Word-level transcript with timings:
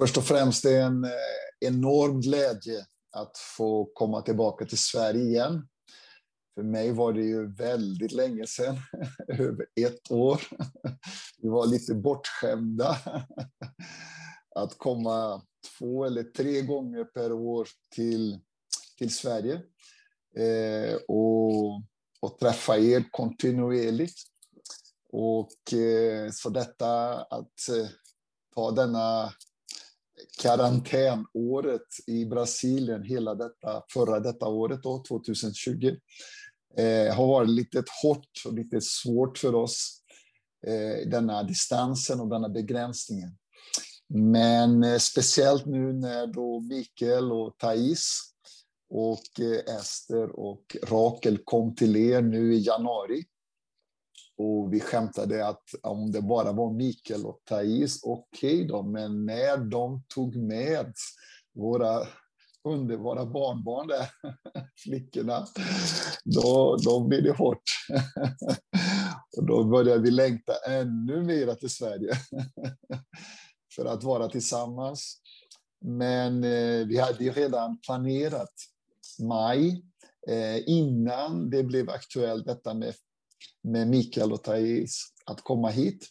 Först 0.00 0.16
och 0.16 0.24
främst 0.24 0.64
är 0.64 0.80
en 0.80 1.04
eh, 1.04 1.10
enorm 1.60 2.20
glädje 2.20 2.86
att 3.12 3.38
få 3.56 3.90
komma 3.94 4.22
tillbaka 4.22 4.64
till 4.64 4.78
Sverige 4.78 5.22
igen. 5.22 5.68
För 6.54 6.62
mig 6.62 6.92
var 6.92 7.12
det 7.12 7.22
ju 7.22 7.52
väldigt 7.52 8.12
länge 8.12 8.46
sedan, 8.46 8.76
över 9.28 9.66
ett 9.80 10.10
år. 10.10 10.42
Vi 11.38 11.48
var 11.48 11.66
lite 11.66 11.94
bortskämda. 11.94 12.96
Att 14.54 14.78
komma 14.78 15.42
två 15.78 16.04
eller 16.04 16.22
tre 16.22 16.62
gånger 16.62 17.04
per 17.04 17.32
år 17.32 17.68
till, 17.94 18.40
till 18.98 19.14
Sverige 19.14 19.54
eh, 20.36 20.94
och, 21.08 21.82
och 22.20 22.38
träffa 22.40 22.78
er 22.78 23.04
kontinuerligt. 23.10 24.18
Och 25.12 25.72
eh, 25.72 26.30
så 26.30 26.48
detta 26.48 27.22
att 27.22 27.68
eh, 27.68 27.88
ta 28.54 28.70
denna 28.70 29.32
karantänåret 30.42 31.86
i 32.06 32.24
Brasilien, 32.24 33.02
hela 33.02 33.34
detta, 33.34 33.82
förra 33.92 34.20
detta 34.20 34.46
året, 34.46 34.82
då, 34.82 35.04
2020, 35.08 35.96
eh, 36.76 37.14
har 37.14 37.26
varit 37.26 37.50
lite 37.50 37.84
hårt 38.02 38.42
och 38.46 38.54
lite 38.54 38.80
svårt 38.80 39.38
för 39.38 39.54
oss, 39.54 40.02
eh, 40.66 41.08
denna 41.08 41.42
distansen 41.42 42.20
och 42.20 42.28
denna 42.28 42.48
begränsningen. 42.48 43.36
Men 44.14 44.84
eh, 44.84 44.98
speciellt 44.98 45.66
nu 45.66 45.92
när 45.92 46.26
då 46.26 46.60
Mikael 46.60 47.32
och 47.32 47.58
Thais 47.58 48.20
och 48.90 49.40
eh, 49.40 49.76
Ester 49.76 50.40
och 50.40 50.76
Rakel 50.82 51.38
kom 51.44 51.74
till 51.74 51.96
er 51.96 52.22
nu 52.22 52.54
i 52.54 52.58
januari 52.58 53.24
och 54.40 54.72
vi 54.72 54.80
skämtade 54.80 55.46
att 55.46 55.64
om 55.82 56.12
det 56.12 56.22
bara 56.22 56.52
var 56.52 56.72
Mikael 56.72 57.26
och 57.26 57.40
Thais, 57.44 58.00
okej 58.02 58.54
okay 58.54 58.66
då, 58.66 58.82
men 58.82 59.26
när 59.26 59.56
de 59.56 60.02
tog 60.14 60.36
med 60.36 60.92
våra 61.54 62.06
underbara 62.64 63.26
barnbarn 63.26 63.88
där, 63.88 64.10
flickorna, 64.84 65.46
då, 66.24 66.76
då 66.84 67.06
blev 67.06 67.22
det 67.22 67.32
hårt. 67.32 67.62
och 69.36 69.46
då 69.46 69.64
började 69.64 70.02
vi 70.02 70.10
längta 70.10 70.52
ännu 70.68 71.22
mer 71.22 71.54
till 71.54 71.70
Sverige 71.70 72.12
för 73.76 73.84
att 73.84 74.04
vara 74.04 74.28
tillsammans. 74.28 75.16
Men 75.84 76.44
eh, 76.44 76.86
vi 76.86 76.98
hade 76.98 77.24
ju 77.24 77.32
redan 77.32 77.78
planerat 77.80 78.54
maj 79.22 79.84
eh, 80.28 80.68
innan 80.68 81.50
det 81.50 81.64
blev 81.64 81.90
aktuellt 81.90 82.46
detta 82.46 82.74
med 82.74 82.94
med 83.62 83.88
Mikael 83.88 84.32
och 84.32 84.42
Thais 84.42 85.02
att 85.26 85.40
komma 85.40 85.68
hit. 85.68 86.06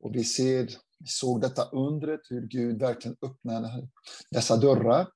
Och 0.00 0.14
vi 0.14 0.24
ser, 0.24 0.70
såg 1.04 1.40
detta 1.40 1.64
undret, 1.64 2.20
hur 2.28 2.46
Gud 2.46 2.80
verkligen 2.80 3.16
öppnade 3.22 3.88
dessa 4.30 4.56
dörrar. 4.56 5.06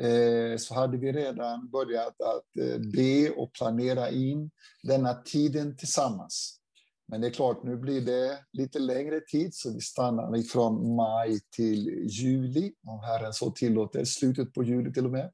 Eh, 0.00 0.56
så 0.58 0.74
hade 0.74 0.98
vi 0.98 1.12
redan 1.12 1.70
börjat 1.70 2.20
att 2.20 2.56
eh, 2.60 2.78
be 2.78 3.30
och 3.30 3.52
planera 3.52 4.10
in 4.10 4.50
denna 4.82 5.14
tiden 5.14 5.76
tillsammans. 5.76 6.60
Men 7.08 7.20
det 7.20 7.26
är 7.26 7.30
klart, 7.30 7.64
nu 7.64 7.76
blir 7.76 8.00
det 8.00 8.38
lite 8.52 8.78
längre 8.78 9.20
tid, 9.20 9.54
så 9.54 9.74
vi 9.74 9.80
stannar 9.80 10.42
från 10.42 10.96
maj 10.96 11.40
till 11.56 12.06
juli, 12.08 12.72
om 12.86 13.00
Herren 13.00 13.32
så 13.32 13.50
tillåter, 13.50 14.04
slutet 14.04 14.52
på 14.52 14.64
juli 14.64 14.92
till 14.92 15.04
och 15.04 15.12
med. 15.12 15.30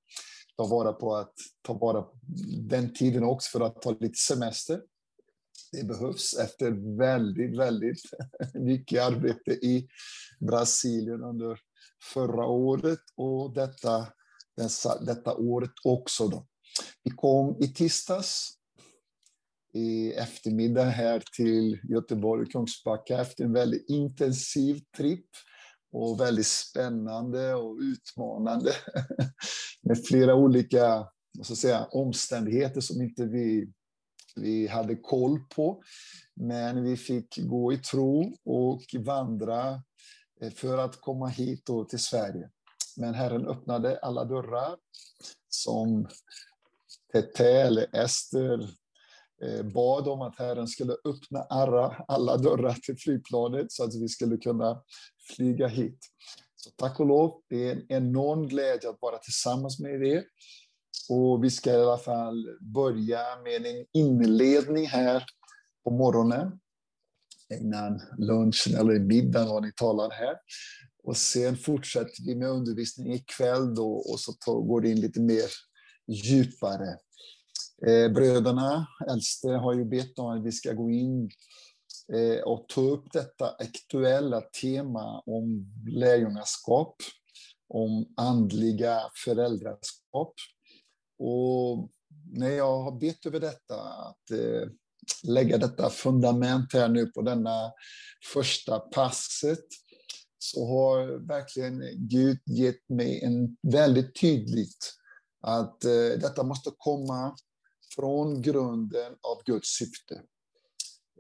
Ta 0.56 0.66
vara 0.66 0.92
på 0.92 1.16
att 1.16 1.32
ta 1.62 1.72
vara 1.72 2.02
på 2.02 2.18
den 2.68 2.94
tiden 2.94 3.24
också 3.24 3.58
för 3.58 3.66
att 3.66 3.82
ta 3.82 3.90
lite 3.90 4.18
semester 4.18 4.80
det 5.72 5.84
behövs 5.84 6.34
efter 6.38 6.96
väldigt, 6.98 7.58
väldigt 7.58 8.00
mycket 8.54 9.02
arbete 9.02 9.50
i 9.50 9.88
Brasilien 10.40 11.22
under 11.22 11.58
förra 12.14 12.46
året 12.46 13.00
och 13.16 13.54
detta, 13.54 14.08
dessa, 14.56 15.04
detta 15.04 15.34
året 15.34 15.70
också. 15.84 16.28
Då. 16.28 16.46
Vi 17.04 17.10
kom 17.10 17.56
i 17.60 17.68
tisdags 17.68 18.58
i 19.74 20.12
eftermiddag 20.12 20.84
här 20.84 21.22
till 21.36 21.80
Göteborg 21.90 22.42
och 22.42 22.52
Kungsbacka 22.52 23.20
efter 23.20 23.44
en 23.44 23.52
väldigt 23.52 23.90
intensiv 23.90 24.80
tripp 24.96 25.28
och 25.92 26.20
väldigt 26.20 26.46
spännande 26.46 27.54
och 27.54 27.78
utmanande 27.78 28.72
med 29.82 30.06
flera 30.06 30.34
olika 30.34 31.08
säga, 31.56 31.84
omständigheter 31.84 32.80
som 32.80 33.02
inte 33.02 33.26
vi 33.26 33.72
vi 34.36 34.66
hade 34.66 34.96
koll 34.96 35.40
på. 35.54 35.82
Men 36.34 36.84
vi 36.84 36.96
fick 36.96 37.38
gå 37.38 37.72
i 37.72 37.78
tro 37.78 38.36
och 38.44 38.82
vandra 38.98 39.82
eh, 40.40 40.50
för 40.50 40.78
att 40.78 41.00
komma 41.00 41.26
hit 41.26 41.66
då 41.66 41.84
till 41.84 41.98
Sverige. 41.98 42.50
Men 42.96 43.14
Herren 43.14 43.46
öppnade 43.46 43.98
alla 43.98 44.24
dörrar 44.24 44.76
som 45.48 46.08
Tete 47.12 47.48
eller 47.48 47.96
Ester 47.96 48.68
eh, 49.42 49.62
bad 49.62 50.08
om 50.08 50.22
att 50.22 50.38
Herren 50.38 50.68
skulle 50.68 50.92
öppna 50.92 51.42
alla, 51.42 52.04
alla 52.08 52.36
dörrar 52.36 52.74
till 52.74 52.98
flygplanet 52.98 53.72
så 53.72 53.84
att 53.84 53.94
vi 53.94 54.08
skulle 54.08 54.36
kunna 54.36 54.82
flyga 55.36 55.68
hit. 55.68 55.98
Så 56.56 56.70
tack 56.70 57.00
och 57.00 57.06
lov, 57.06 57.42
det 57.48 57.68
är 57.68 57.72
en 57.72 57.86
enorm 57.88 58.48
glädje 58.48 58.90
att 58.90 58.98
vara 59.00 59.18
tillsammans 59.18 59.80
med 59.80 60.06
er 60.06 60.24
och 61.08 61.44
vi 61.44 61.50
ska 61.50 61.70
i 61.70 61.76
alla 61.76 61.98
fall 61.98 62.58
börja 62.60 63.20
med 63.44 63.66
en 63.66 63.86
inledning 63.92 64.86
här 64.86 65.24
på 65.84 65.90
morgonen 65.90 66.58
innan 67.60 68.00
lunchen 68.18 68.76
eller 68.76 68.98
middagen 68.98 69.48
vad 69.48 69.62
ni 69.62 69.72
talar 69.72 70.10
här. 70.10 70.36
Och 71.04 71.16
sen 71.16 71.56
fortsätter 71.56 72.26
vi 72.26 72.34
med 72.34 72.48
undervisning 72.48 73.12
ikväll 73.12 73.74
då 73.74 73.92
och 73.92 74.20
så 74.20 74.60
går 74.60 74.80
det 74.80 74.90
in 74.90 75.00
lite 75.00 75.20
mer 75.20 75.50
djupare. 76.08 76.96
Eh, 77.86 78.12
bröderna, 78.12 78.86
äldste, 79.10 79.48
har 79.48 79.74
ju 79.74 79.84
bett 79.84 80.18
om 80.18 80.26
att 80.26 80.44
vi 80.44 80.52
ska 80.52 80.72
gå 80.72 80.90
in 80.90 81.30
eh, 82.14 82.42
och 82.42 82.68
ta 82.68 82.80
upp 82.80 83.12
detta 83.12 83.50
aktuella 83.50 84.40
tema 84.40 85.22
om 85.26 85.66
lärjungaskap, 85.88 86.96
om 87.68 88.12
andliga 88.16 89.00
föräldraskap. 89.24 90.34
Och 91.22 91.90
när 92.32 92.50
jag 92.50 92.82
har 92.82 92.92
bett 92.92 93.26
över 93.26 93.40
detta, 93.40 93.82
att 93.82 94.30
eh, 94.30 94.68
lägga 95.22 95.58
detta 95.58 95.90
fundament 95.90 96.72
här 96.72 96.88
nu 96.88 97.06
på 97.06 97.22
denna 97.22 97.72
första 98.32 98.78
passet, 98.78 99.64
så 100.38 100.66
har 100.66 101.28
verkligen 101.28 101.82
Gud 101.94 102.38
gett 102.46 102.88
mig 102.88 103.24
en 103.24 103.56
väldigt 103.62 104.20
tydligt 104.20 104.92
att 105.40 105.84
eh, 105.84 106.18
detta 106.20 106.42
måste 106.42 106.70
komma 106.78 107.36
från 107.96 108.42
grunden 108.42 109.12
av 109.12 109.42
Guds 109.44 109.68
syfte. 109.68 110.14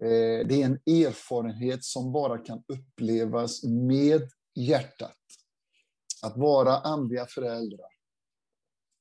Eh, 0.00 0.46
det 0.48 0.62
är 0.62 0.64
en 0.64 0.80
erfarenhet 0.86 1.84
som 1.84 2.12
bara 2.12 2.38
kan 2.38 2.62
upplevas 2.68 3.62
med 3.64 4.30
hjärtat. 4.54 5.16
Att 6.22 6.36
vara 6.36 6.78
andliga 6.78 7.26
föräldrar 7.26 7.91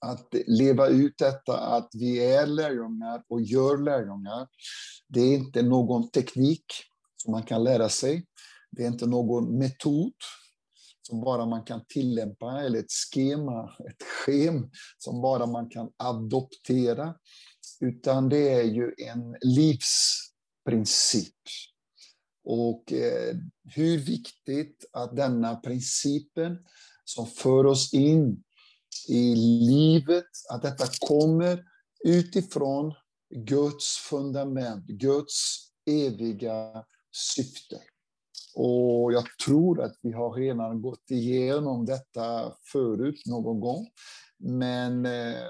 att 0.02 0.28
leva 0.48 0.88
ut 0.88 1.18
detta 1.18 1.58
att 1.58 1.90
vi 1.94 2.26
är 2.34 2.46
lärjungar 2.46 3.24
och 3.30 3.42
gör 3.42 3.78
lärjungar. 3.78 4.48
Det 5.08 5.20
är 5.22 5.34
inte 5.34 5.62
någon 5.62 6.12
teknik 6.12 6.66
som 7.18 7.32
man 7.32 7.44
kan 7.44 7.64
lära 7.64 7.90
sig. 7.90 8.26
Det 8.72 8.84
är 8.84 8.88
inte 8.88 9.08
någon 9.08 9.58
metod 9.58 10.14
som 11.02 11.22
bara 11.22 11.46
man 11.46 11.64
kan 11.64 11.86
tillämpa, 11.88 12.62
eller 12.62 12.80
ett 12.80 12.92
schema, 12.92 13.64
ett 13.64 14.04
schem 14.04 14.70
som 14.98 15.22
bara 15.22 15.46
man 15.46 15.70
kan 15.70 15.92
adoptera. 15.98 17.16
Utan 17.80 18.30
det 18.30 18.50
är 18.50 18.64
ju 18.64 18.94
en 18.98 19.36
livsprincip. 19.42 21.36
Och 22.44 22.94
eh, 22.94 23.36
hur 23.64 23.98
viktigt 23.98 24.86
att 24.94 25.16
denna 25.16 25.56
principen 25.56 26.58
som 27.06 27.28
för 27.28 27.66
oss 27.66 27.94
in 27.94 28.44
i 29.10 29.36
livet, 29.66 30.26
att 30.50 30.62
detta 30.62 30.86
kommer 31.00 31.64
utifrån 32.06 32.94
Guds 33.36 33.98
fundament, 34.10 34.86
Guds 34.86 35.58
eviga 35.86 36.84
syfte. 37.36 37.82
Och 38.56 39.14
jag 39.14 39.24
tror 39.46 39.82
att 39.82 39.96
vi 40.02 40.12
har 40.12 40.34
redan 40.34 40.82
gått 40.82 41.12
igenom 41.12 41.86
detta 41.86 42.54
förut 42.72 43.22
någon 43.26 43.60
gång. 43.60 43.88
Men 44.40 45.06
eh, 45.06 45.48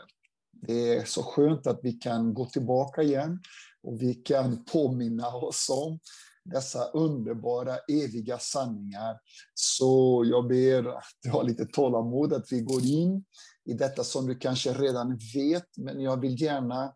det 0.51 0.95
är 0.95 1.05
så 1.05 1.23
skönt 1.23 1.67
att 1.67 1.79
vi 1.83 1.93
kan 1.93 2.33
gå 2.33 2.45
tillbaka 2.45 3.01
igen 3.01 3.39
och 3.83 4.01
vi 4.01 4.13
kan 4.13 4.65
påminna 4.65 5.27
oss 5.27 5.69
om 5.69 5.99
dessa 6.43 6.85
underbara 6.85 7.77
eviga 7.87 8.39
sanningar. 8.39 9.19
Så 9.53 10.23
jag 10.27 10.47
ber 10.47 10.97
att 10.97 11.17
du 11.23 11.29
har 11.29 11.43
lite 11.43 11.65
tålamod, 11.65 12.33
att 12.33 12.51
vi 12.51 12.61
går 12.61 12.85
in 12.85 13.23
i 13.65 13.73
detta 13.73 14.03
som 14.03 14.27
du 14.27 14.35
kanske 14.35 14.73
redan 14.73 15.19
vet, 15.33 15.77
men 15.77 16.01
jag 16.01 16.21
vill 16.21 16.41
gärna 16.41 16.93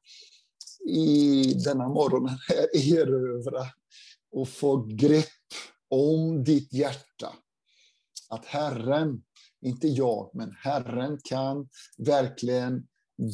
i 0.89 1.43
denna 1.53 1.87
morgon 1.87 2.29
erövra 2.73 3.65
och 4.31 4.49
få 4.49 4.85
grepp 4.85 5.25
om 5.89 6.43
ditt 6.43 6.73
hjärta. 6.73 7.33
Att 8.29 8.45
Herren 8.45 9.23
inte 9.61 9.87
jag, 9.87 10.31
men 10.33 10.55
Herren 10.59 11.19
kan 11.23 11.69
verkligen 11.97 12.87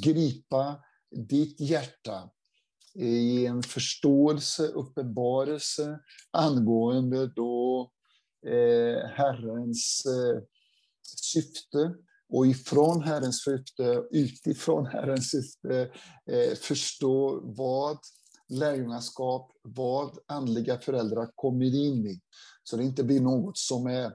gripa 0.04 0.84
ditt 1.30 1.60
hjärta 1.60 2.30
Eh, 2.96 3.06
i 3.06 3.46
en 3.46 3.64
förståelse, 3.64 4.68
uppenbarelse 4.68 6.00
angående 6.32 7.28
då 7.28 7.92
eh, 8.46 9.10
Herrens 9.10 10.06
eh, 10.06 10.42
syfte 11.04 11.96
och 12.30 12.48
ifrån 12.48 13.04
Herrens 13.04 13.44
syfte, 13.44 14.04
utifrån 14.12 14.86
Herrens 14.86 15.32
syfte, 15.32 15.92
eh, 16.32 16.56
förstå 16.56 17.42
vad 17.44 17.98
lärjungaskap, 18.50 19.52
vad 19.62 20.18
andliga 20.28 20.80
föräldrar 20.80 21.32
kommer 21.36 21.76
in 21.76 22.08
i. 22.08 22.22
Så 22.64 22.78
det 22.78 22.84
inte 22.84 23.04
blir 23.04 23.22
något 23.22 23.58
som 23.58 23.88
är 23.88 24.14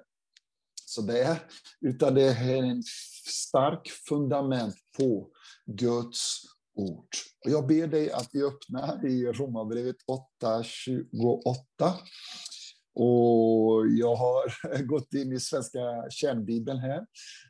sådär, 0.86 1.38
utan 1.80 2.14
det 2.14 2.22
är 2.22 2.62
en 2.62 2.82
stark 3.26 3.88
fundament 4.08 4.74
på 4.98 5.28
Guds 5.66 6.42
ord. 6.76 7.08
Och 7.44 7.50
jag 7.50 7.66
ber 7.66 7.86
dig 7.86 8.12
att 8.12 8.28
vi 8.32 8.42
öppnar 8.42 9.06
i 9.06 9.26
Romarbrevet 9.26 9.96
8.28. 10.42 11.92
Och 12.94 13.86
jag 13.88 14.16
har 14.16 14.82
gått 14.86 15.14
in 15.14 15.32
i 15.32 15.40
Svenska 15.40 15.80
kärnbibeln 16.10 16.78
här, 16.78 17.06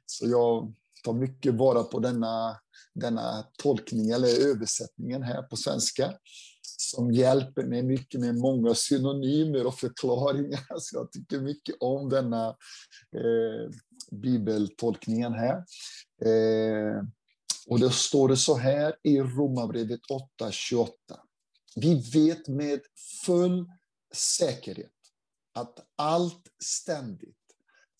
så 0.06 0.28
jag 0.28 0.75
tar 1.05 1.12
mycket 1.12 1.55
vara 1.55 1.82
på 1.82 1.99
denna, 1.99 2.61
denna 2.94 3.44
tolkning 3.62 4.11
eller 4.11 4.50
översättningen 4.50 5.23
här 5.23 5.43
på 5.43 5.56
svenska 5.56 6.14
som 6.78 7.12
hjälper 7.12 7.62
mig 7.62 7.82
mycket 7.82 8.20
med 8.20 8.34
många 8.34 8.75
synonymer 8.75 9.67
och 9.67 9.75
förklaringar. 9.75 10.61
Så 10.78 10.96
jag 10.96 11.12
tycker 11.12 11.40
mycket 11.40 11.75
om 11.81 12.08
denna 12.08 12.49
eh, 13.17 13.70
bibeltolkningen 14.11 15.32
här. 15.32 15.56
Eh, 16.25 17.02
och 17.67 17.81
då 17.81 17.91
står 17.91 18.29
det 18.29 18.37
så 18.37 18.57
här 18.57 18.97
i 19.03 19.21
Romarbrevet 19.21 20.01
8.28. 20.41 20.91
Vi 21.77 21.95
vet 21.95 22.49
med 22.49 22.81
full 23.25 23.67
säkerhet 24.15 24.93
att 25.55 25.87
allt 25.97 26.43
ständigt 26.65 27.37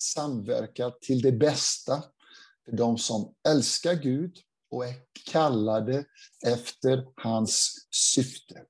samverkar 0.03 0.91
till 1.01 1.23
det 1.23 1.33
bästa 1.33 2.05
för 2.65 2.77
de 2.77 2.99
som 2.99 3.35
älskar 3.49 3.95
Gud 3.95 4.37
och 4.71 4.87
är 4.87 4.95
kallade 5.31 6.05
efter 6.47 7.07
hans 7.17 7.87
syfte. 7.91 8.63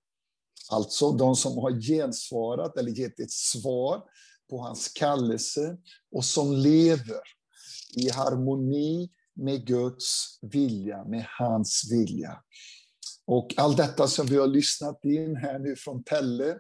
Alltså 0.71 1.13
de 1.13 1.37
som 1.37 1.59
har 1.59 1.81
gensvarat 1.81 2.77
eller 2.77 2.91
gett 2.91 3.21
ett 3.21 3.31
svar 3.31 4.03
på 4.51 4.59
hans 4.59 4.89
kallelse 4.89 5.77
och 6.13 6.25
som 6.25 6.53
lever 6.53 7.21
i 7.97 8.11
harmoni 8.11 9.11
med 9.37 9.67
Guds 9.67 10.39
vilja, 10.43 11.05
med 11.05 11.27
hans 11.39 11.89
vilja. 11.93 12.43
Och 13.27 13.55
allt 13.57 13.77
detta 13.77 14.07
som 14.07 14.27
vi 14.27 14.37
har 14.37 14.47
lyssnat 14.47 15.05
in 15.05 15.37
här 15.37 15.59
nu 15.59 15.77
från 15.77 16.03
Pelle, 16.03 16.51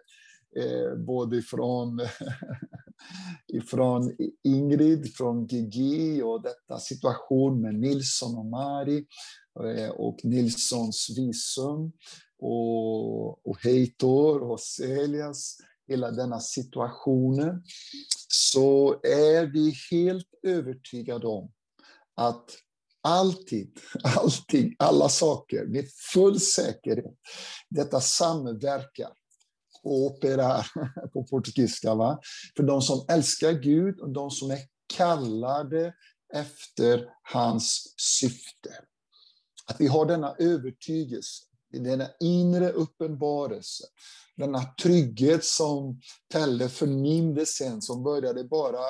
eh, 0.57 0.97
både 1.07 1.43
från, 1.43 2.01
ifrån 3.53 4.17
Ingrid, 4.45 5.15
från 5.15 5.47
Gigi 5.47 6.23
och 6.23 6.43
detta 6.43 6.81
situation 6.81 7.61
med 7.61 7.75
Nilsson 7.75 8.39
och 8.39 8.47
Mari 8.47 9.07
eh, 9.65 9.91
och 9.91 10.25
Nilssons 10.25 11.15
visum 11.17 11.93
och, 12.39 13.47
och 13.47 13.63
Heitor 13.63 14.51
och 14.51 14.61
Celias, 14.61 15.57
hela 15.89 16.11
denna 16.11 16.41
situationen, 16.41 17.63
så 18.29 19.01
är 19.03 19.47
vi 19.47 19.75
helt 19.91 20.29
övertygade 20.43 21.27
om 21.27 21.53
att 22.15 22.51
alltid, 23.07 23.79
allting, 24.05 24.77
alla 24.79 25.09
saker 25.09 25.67
med 25.67 25.85
full 26.13 26.41
säkerhet, 26.41 27.15
detta 27.71 28.01
samverkar 28.01 29.13
operar 29.83 30.67
på 31.13 31.25
portugisiska, 31.25 31.95
va? 31.95 32.19
för 32.57 32.63
de 32.63 32.83
som 32.83 33.07
älskar 33.09 33.53
Gud 33.53 34.01
och 34.01 34.11
de 34.11 34.31
som 34.31 34.51
är 34.51 34.59
kallade 34.97 35.95
efter 36.35 37.09
hans 37.23 37.95
syfte. 37.97 38.71
Att 39.67 39.81
vi 39.81 39.87
har 39.87 40.07
denna 40.07 40.35
övertygelse, 40.39 41.45
denna 41.73 42.09
inre 42.21 42.71
uppenbarelse, 42.71 43.85
denna 44.37 44.63
trygghet 44.83 45.45
som 45.45 46.01
Pelle 46.33 46.69
förnimde 46.69 47.47
sen, 47.47 47.83
som 47.83 48.03
började 48.03 48.45
bara 48.45 48.81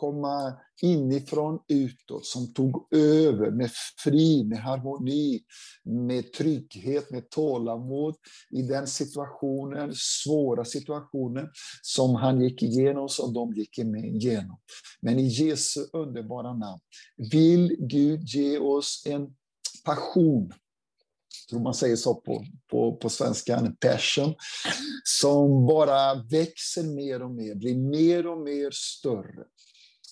komma 0.00 0.52
inifrån 0.82 1.58
utåt, 1.68 2.26
som 2.26 2.52
tog 2.52 2.94
över 2.94 3.50
med 3.50 3.70
frid, 4.04 4.48
med 4.48 4.58
harmoni, 4.58 5.40
med 5.84 6.32
trygghet, 6.32 7.10
med 7.10 7.30
tålamod 7.30 8.14
i 8.50 8.62
den 8.62 8.86
situationen, 8.86 9.92
svåra 9.94 10.64
situationen 10.64 11.48
som 11.82 12.14
han 12.14 12.40
gick 12.40 12.62
igenom, 12.62 13.08
som 13.08 13.34
de 13.34 13.52
gick 13.52 13.78
igenom. 13.78 14.58
Men 15.00 15.18
i 15.18 15.26
Jesu 15.28 15.80
underbara 15.92 16.52
namn 16.52 16.80
vill 17.32 17.76
Gud 17.78 18.22
ge 18.22 18.58
oss 18.58 19.02
en 19.06 19.34
passion 19.84 20.52
tror 21.50 21.60
man 21.60 21.74
säger 21.74 21.96
så 21.96 22.14
på, 22.14 22.44
på, 22.70 22.96
på 22.96 23.08
svenska, 23.08 23.56
en 23.56 23.76
passion, 23.76 24.34
som 25.04 25.66
bara 25.66 26.14
växer 26.14 26.82
mer 26.82 27.22
och 27.22 27.30
mer, 27.30 27.54
blir 27.54 27.76
mer 27.76 28.26
och 28.26 28.38
mer 28.38 28.70
större. 28.72 29.44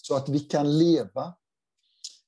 Så 0.08 0.16
att 0.16 0.28
vi 0.28 0.40
kan 0.40 0.78
leva, 0.78 1.34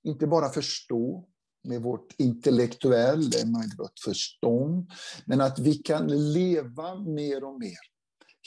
inte 0.03 0.27
bara 0.27 0.49
förstå 0.49 1.29
med 1.65 1.83
vårt 1.83 2.15
intellektuella, 2.19 3.47
med 3.47 3.75
vårt 3.79 3.99
förstånd, 4.05 4.91
men 5.25 5.41
att 5.41 5.59
vi 5.59 5.75
kan 5.75 6.33
leva 6.33 6.95
mer 6.95 7.45
och 7.45 7.61
mer. 7.61 7.79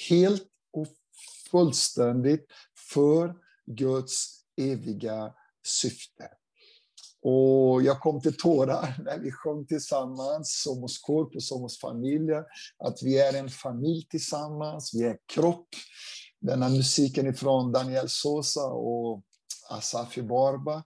Helt 0.09 0.47
och 0.73 0.87
fullständigt 1.51 2.45
för 2.93 3.35
Guds 3.65 4.43
eviga 4.61 5.33
syfte. 5.67 6.29
Och 7.21 7.83
jag 7.83 7.99
kom 7.99 8.21
till 8.21 8.37
tårar 8.37 8.95
när 9.05 9.19
vi 9.19 9.31
sjöng 9.31 9.65
tillsammans, 9.65 10.61
Somos 10.63 10.99
Corpo, 10.99 11.39
Somos 11.39 11.79
Familia, 11.79 12.45
att 12.79 13.03
vi 13.03 13.19
är 13.19 13.33
en 13.33 13.49
familj 13.49 14.07
tillsammans, 14.09 14.93
vi 14.93 15.03
är 15.03 15.17
kropp, 15.33 15.67
den 16.43 16.61
här 16.61 16.69
musiken 16.69 17.27
ifrån 17.27 17.71
Daniel 17.71 18.09
Sosa 18.09 18.65
och 18.65 19.23
Asafi 19.69 20.21
Barba. 20.21 20.83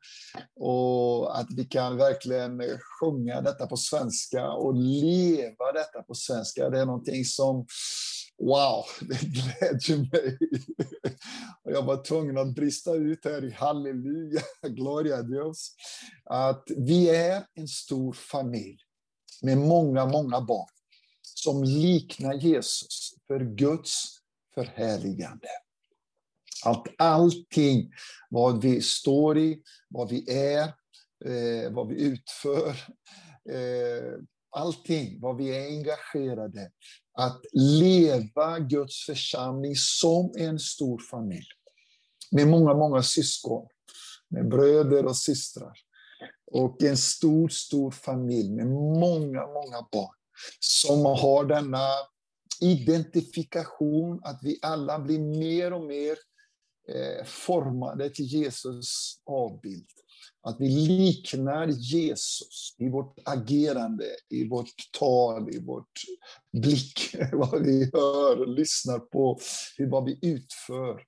Och 0.56 1.40
att 1.40 1.48
vi 1.58 1.66
kan 1.66 1.98
verkligen 1.98 2.62
sjunga 2.80 3.42
detta 3.42 3.68
på 3.68 3.78
svenska 3.78 4.52
och 4.52 4.76
leva 4.76 5.72
detta 5.74 6.04
på 6.08 6.16
svenska. 6.16 6.70
Det 6.70 6.80
är 6.80 6.86
någonting 6.86 7.26
som, 7.26 7.66
wow, 8.40 8.86
det 9.02 9.22
glädjer 9.22 9.98
mig. 9.98 10.38
Och 11.64 11.72
jag 11.72 11.84
var 11.84 12.04
tvungen 12.04 12.38
att 12.38 12.56
brista 12.56 12.94
ut 12.94 13.26
här 13.26 13.46
i 13.46 13.52
halleluja, 13.52 14.42
gloria 14.68 15.22
Dios. 15.22 15.76
Att 16.26 16.64
vi 16.78 17.10
är 17.10 17.44
en 17.54 17.68
stor 17.68 18.14
familj 18.14 18.78
med 19.42 19.58
många, 19.58 20.06
många 20.06 20.42
barn 20.42 20.70
som 21.22 21.64
liknar 21.64 22.34
Jesus 22.34 23.14
för 23.28 23.40
Guds 23.40 24.17
förhärligande. 24.58 25.48
Att 26.66 26.84
allting, 26.98 27.92
vad 28.30 28.62
vi 28.62 28.82
står 28.82 29.38
i, 29.38 29.62
vad 29.90 30.10
vi 30.10 30.32
är, 30.32 30.64
eh, 31.26 31.72
vad 31.72 31.88
vi 31.88 32.02
utför, 32.02 32.70
eh, 33.50 34.14
allting, 34.50 35.20
vad 35.22 35.38
vi 35.38 35.58
är 35.58 35.68
engagerade, 35.68 36.72
att 37.14 37.42
leva 37.54 38.60
Guds 38.60 39.06
församling 39.06 39.76
som 39.76 40.34
en 40.38 40.60
stor 40.60 41.00
familj. 41.12 41.48
Med 42.32 42.48
många, 42.48 42.74
många 42.74 43.04
syskon, 43.04 43.68
med 44.30 44.50
bröder 44.50 45.06
och 45.06 45.18
systrar. 45.18 45.74
Och 46.52 46.84
en 46.84 46.98
stor, 46.98 47.50
stor 47.50 47.92
familj 47.92 48.50
med 48.50 48.68
många, 48.68 49.48
många 49.48 49.88
barn 49.92 50.16
som 50.60 51.06
har 51.06 51.46
denna 51.46 51.88
identifikation, 52.62 54.22
att 54.24 54.40
vi 54.44 54.60
alla 54.62 55.00
blir 55.00 55.20
mer 55.20 55.74
och 55.74 55.86
mer 55.86 56.18
eh, 56.90 57.26
formade 57.26 58.10
till 58.10 58.26
Jesus 58.26 59.16
avbild. 59.26 59.88
Att 60.42 60.58
vi 60.60 60.70
liknar 60.70 61.68
Jesus 61.68 62.76
i 62.78 62.90
vårt 62.90 63.20
agerande, 63.26 64.06
i 64.30 64.48
vårt 64.48 64.92
tal, 65.00 65.56
i 65.56 65.60
vårt 65.60 66.02
blick, 66.62 67.16
vad 67.34 67.66
vi 67.66 67.90
hör, 67.94 68.42
och 68.42 68.48
lyssnar 68.48 69.00
på, 69.00 69.40
vad 69.80 70.06
vi 70.06 70.20
utför. 70.22 71.04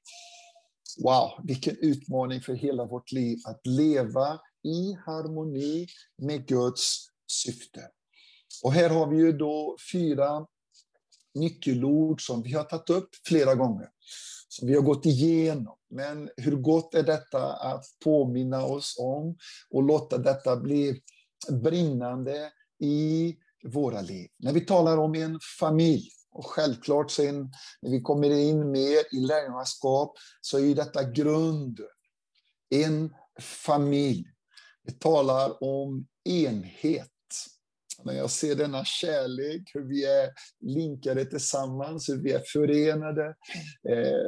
Wow, 1.04 1.30
vilken 1.44 1.78
utmaning 1.78 2.42
för 2.42 2.54
hela 2.54 2.86
vårt 2.86 3.12
liv 3.12 3.38
att 3.46 3.68
leva 3.68 4.40
i 4.64 4.94
harmoni 5.06 5.88
med 6.18 6.48
Guds 6.48 7.08
syfte. 7.28 7.82
Och 8.64 8.74
här 8.74 8.90
har 8.90 9.08
vi 9.08 9.18
ju 9.18 9.32
då 9.32 9.78
fyra 9.92 10.46
nyckelord 11.36 12.22
som 12.22 12.44
vi 12.44 12.54
har 12.54 12.64
tagit 12.64 12.90
upp 12.90 13.10
flera 13.28 13.56
gånger. 13.56 13.88
som 14.50 14.68
vi 14.68 14.76
har 14.76 14.82
gått 14.82 15.06
igenom. 15.06 15.78
Men 15.90 16.30
hur 16.38 16.56
gott 16.56 16.96
är 16.96 17.04
detta 17.04 17.54
att 17.54 17.86
påminna 18.04 18.66
oss 18.66 18.96
om 19.00 19.38
och 19.70 19.84
låta 19.84 20.18
detta 20.18 20.58
bli 20.58 21.02
brinnande 21.52 22.52
i 22.80 23.36
våra 23.64 24.02
liv. 24.02 24.28
När 24.38 24.54
vi 24.54 24.62
talar 24.62 24.98
om 24.98 25.16
en 25.16 25.40
familj, 25.60 26.10
och 26.32 26.46
självklart 26.46 27.12
sen 27.12 27.52
när 27.82 27.92
vi 27.92 28.02
kommer 28.02 28.30
in 28.30 28.72
mer 28.72 29.16
i 29.16 29.20
lärjungaskap, 29.20 30.18
så 30.42 30.58
är 30.58 30.62
ju 30.62 30.74
detta 30.74 31.04
grunden. 31.04 31.86
En 32.70 33.14
familj. 33.42 34.26
Vi 34.84 34.94
talar 34.94 35.64
om 35.64 36.08
enhet. 36.24 37.10
När 38.06 38.14
jag 38.14 38.30
ser 38.30 38.56
denna 38.56 38.86
kärlek, 38.86 39.72
hur 39.74 39.90
vi 39.90 40.06
är 40.06 40.30
linkade 40.60 41.26
tillsammans, 41.26 42.10
hur 42.10 42.24
vi 42.24 42.32
är 42.32 42.44
förenade, 42.54 43.36
eh, 43.90 44.26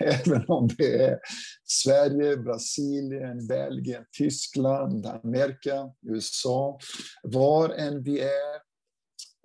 även 0.08 0.44
om 0.48 0.68
det 0.78 1.02
är 1.02 1.18
Sverige, 1.64 2.36
Brasilien, 2.36 3.46
Belgien, 3.46 4.04
Tyskland, 4.18 5.06
Amerika, 5.06 5.92
USA, 6.02 6.78
var 7.22 7.68
än 7.68 8.02
vi 8.02 8.20
är, 8.20 8.68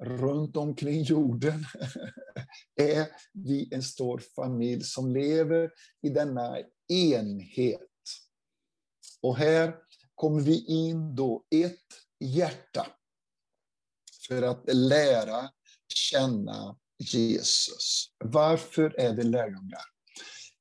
runt 0.04 0.58
omkring 0.58 1.04
jorden 1.04 1.66
är 2.76 3.08
vi 3.34 3.70
en 3.72 3.84
stor 3.84 4.22
familj 4.36 4.84
som 4.84 5.12
lever 5.12 5.70
i 6.02 6.10
denna 6.10 6.58
enhet. 6.88 7.80
Och 9.22 9.38
här 9.38 9.76
kommer 10.16 10.42
vi 10.42 10.66
in 10.66 11.16
då 11.16 11.46
ett 11.52 11.88
hjärta 12.20 12.88
för 14.28 14.42
att 14.42 14.64
lära 14.74 15.50
känna 15.94 16.76
Jesus. 17.12 18.08
Varför 18.24 19.00
är 19.00 19.14
vi 19.16 19.24
lärjungar? 19.24 19.82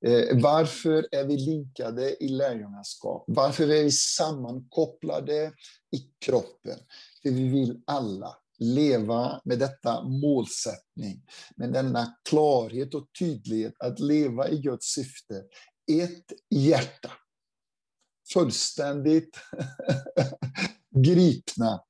Eh, 0.07 0.43
varför 0.43 1.09
är 1.13 1.25
vi 1.25 1.37
linkade 1.37 2.25
i 2.25 2.29
lärjungaskap? 2.29 3.25
Varför 3.27 3.63
är 3.63 3.85
vi 3.85 3.91
sammankopplade 3.91 5.53
i 5.97 6.25
kroppen? 6.25 6.79
För 7.23 7.31
vi 7.31 7.49
vill 7.49 7.83
alla 7.87 8.37
leva 8.59 9.41
med 9.45 9.59
detta 9.59 10.05
målsättning, 10.05 11.27
med 11.57 11.73
denna 11.73 12.17
klarhet 12.29 12.95
och 12.95 13.09
tydlighet 13.19 13.75
att 13.79 14.01
leva 14.01 14.49
i 14.49 14.59
Guds 14.59 14.87
syfte. 14.87 15.45
Ett 15.93 16.33
hjärta. 16.51 17.11
Fullständigt 18.33 19.39
gripna 21.05 21.81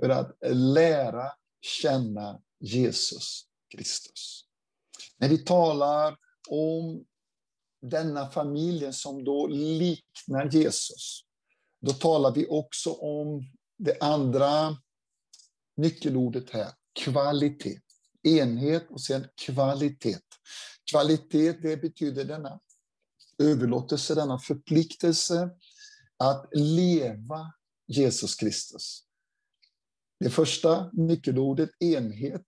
för 0.00 0.08
att 0.08 0.36
lära 0.52 1.32
känna 1.60 2.40
Jesus 2.60 3.44
Kristus. 3.72 4.44
När 5.16 5.28
vi 5.28 5.38
talar 5.38 6.16
om 6.48 7.04
denna 7.82 8.30
familjen 8.30 8.92
som 8.92 9.24
då 9.24 9.46
liknar 9.46 10.50
Jesus, 10.52 11.20
då 11.80 11.92
talar 11.92 12.34
vi 12.34 12.46
också 12.48 12.92
om 12.92 13.44
det 13.78 13.96
andra 14.00 14.76
nyckelordet 15.76 16.50
här, 16.50 16.72
kvalitet. 16.92 17.80
Enhet 18.22 18.90
och 18.90 19.00
sen 19.00 19.26
kvalitet. 19.44 20.18
Kvalitet, 20.90 21.52
det 21.52 21.76
betyder 21.76 22.24
denna 22.24 22.60
överlåtelse, 23.38 24.14
denna 24.14 24.38
förpliktelse 24.38 25.50
att 26.16 26.48
leva 26.52 27.52
Jesus 27.86 28.34
Kristus. 28.34 29.04
Det 30.20 30.30
första 30.30 30.90
nyckelordet, 30.92 31.70
enhet, 31.80 32.46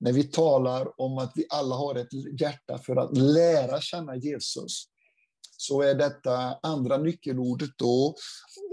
när 0.00 0.12
vi 0.12 0.24
talar 0.24 1.00
om 1.00 1.18
att 1.18 1.32
vi 1.34 1.46
alla 1.50 1.74
har 1.74 1.94
ett 1.94 2.40
hjärta 2.40 2.78
för 2.78 2.96
att 2.96 3.16
lära 3.16 3.80
känna 3.80 4.16
Jesus, 4.16 4.84
så 5.56 5.82
är 5.82 5.94
detta 5.94 6.58
andra 6.62 6.98
nyckelordet 6.98 7.70
då 7.76 8.14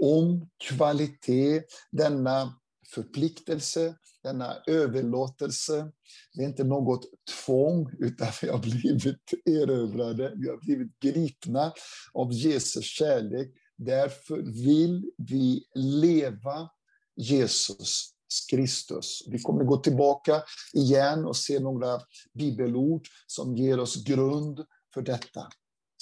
om 0.02 0.48
kvalitet, 0.68 1.62
denna 1.92 2.58
förpliktelse, 2.94 3.94
denna 4.22 4.56
överlåtelse. 4.66 5.92
Det 6.34 6.42
är 6.42 6.46
inte 6.46 6.64
något 6.64 7.04
tvång, 7.44 7.90
utan 7.98 8.28
vi 8.42 8.48
har 8.48 8.58
blivit 8.58 9.32
erövrade, 9.44 10.32
vi 10.36 10.48
har 10.48 10.64
blivit 10.66 10.98
gripna 11.00 11.72
av 12.14 12.32
Jesus 12.32 12.84
kärlek. 12.84 13.48
Därför 13.76 14.36
vill 14.64 15.10
vi 15.16 15.64
leva 15.74 16.70
Jesus 17.16 18.17
Kristus. 18.50 19.22
Vi 19.26 19.38
kommer 19.38 19.64
gå 19.64 19.76
tillbaka 19.76 20.42
igen 20.74 21.24
och 21.24 21.36
se 21.36 21.60
några 21.60 22.00
bibelord 22.34 23.06
som 23.26 23.56
ger 23.56 23.80
oss 23.80 24.04
grund 24.04 24.64
för 24.94 25.02
detta. 25.02 25.48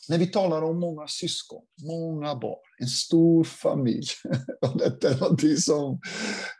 När 0.08 0.18
vi 0.18 0.26
talar 0.26 0.62
om 0.62 0.80
många 0.80 1.06
syskon, 1.08 1.62
många 1.82 2.34
barn, 2.34 2.58
en 2.78 2.86
stor 2.86 3.44
familj. 3.44 4.06
Och 4.60 4.78
detta 4.78 5.10
är 5.10 5.20
något 5.20 5.62
som 5.62 6.00